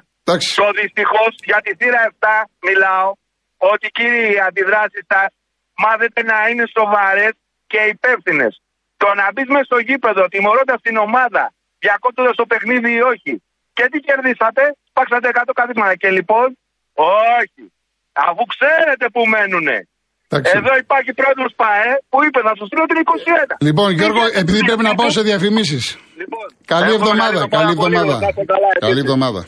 Το 0.62 0.68
δυστυχώς 0.82 1.32
για 1.50 1.60
τη 1.66 1.72
θύρα 1.80 2.02
7 2.10 2.28
μιλάω 2.68 3.10
ότι 3.72 3.88
κύριοι 3.98 4.24
οι 4.34 4.40
αντιδράσεις 4.48 5.04
σα 5.14 5.22
μάθετε 5.84 6.20
να 6.32 6.38
είναι 6.50 6.66
σοβαρές 6.78 7.34
και 7.72 7.82
υπεύθυνες. 7.96 8.54
Το 9.02 9.10
να 9.20 9.26
μπεις 9.34 9.50
μέσα 9.54 9.68
στο 9.70 9.80
γήπεδο 9.88 10.24
τιμωρώντας 10.34 10.80
την 10.88 10.96
ομάδα, 11.08 11.44
διακόπτοντας 11.84 12.36
το 12.42 12.46
παιχνίδι 12.52 12.92
ή 13.00 13.02
όχι. 13.14 13.34
Και 13.78 13.86
τι 13.92 13.98
κερδίσατε, 14.08 14.64
σπάξατε 14.90 15.28
100 15.34 15.54
καθίσματα. 15.60 15.96
Και 16.02 16.10
λοιπόν, 16.18 16.48
όχι. 17.38 17.64
Αφού 18.28 18.44
ξέρετε 18.54 19.06
που 19.14 19.22
μένουνε. 19.36 19.78
Εδώ 20.58 20.74
υπάρχει 20.84 21.12
πρόεδρος 21.20 21.52
ΠΑΕ 21.60 21.92
που 22.10 22.18
είπε 22.26 22.40
να 22.48 22.52
σου 22.58 22.66
στείλω 22.70 22.86
την 22.92 22.98
21. 23.04 23.56
Λοιπόν, 23.68 23.90
Γιώργο, 24.00 24.24
επειδή 24.42 24.60
πρέπει 24.68 24.84
να 24.90 24.96
πάω 25.00 25.10
σε 25.18 25.22
διαφημίσεις. 25.30 25.84
Λοιπόν, 26.22 26.46
καλή 26.66 26.94
εβδομάδα. 26.94 27.48
Καλή 27.58 27.72
εβδομάδα. 27.76 28.16
Καλή 28.80 29.00
εβδομάδα. 29.00 29.42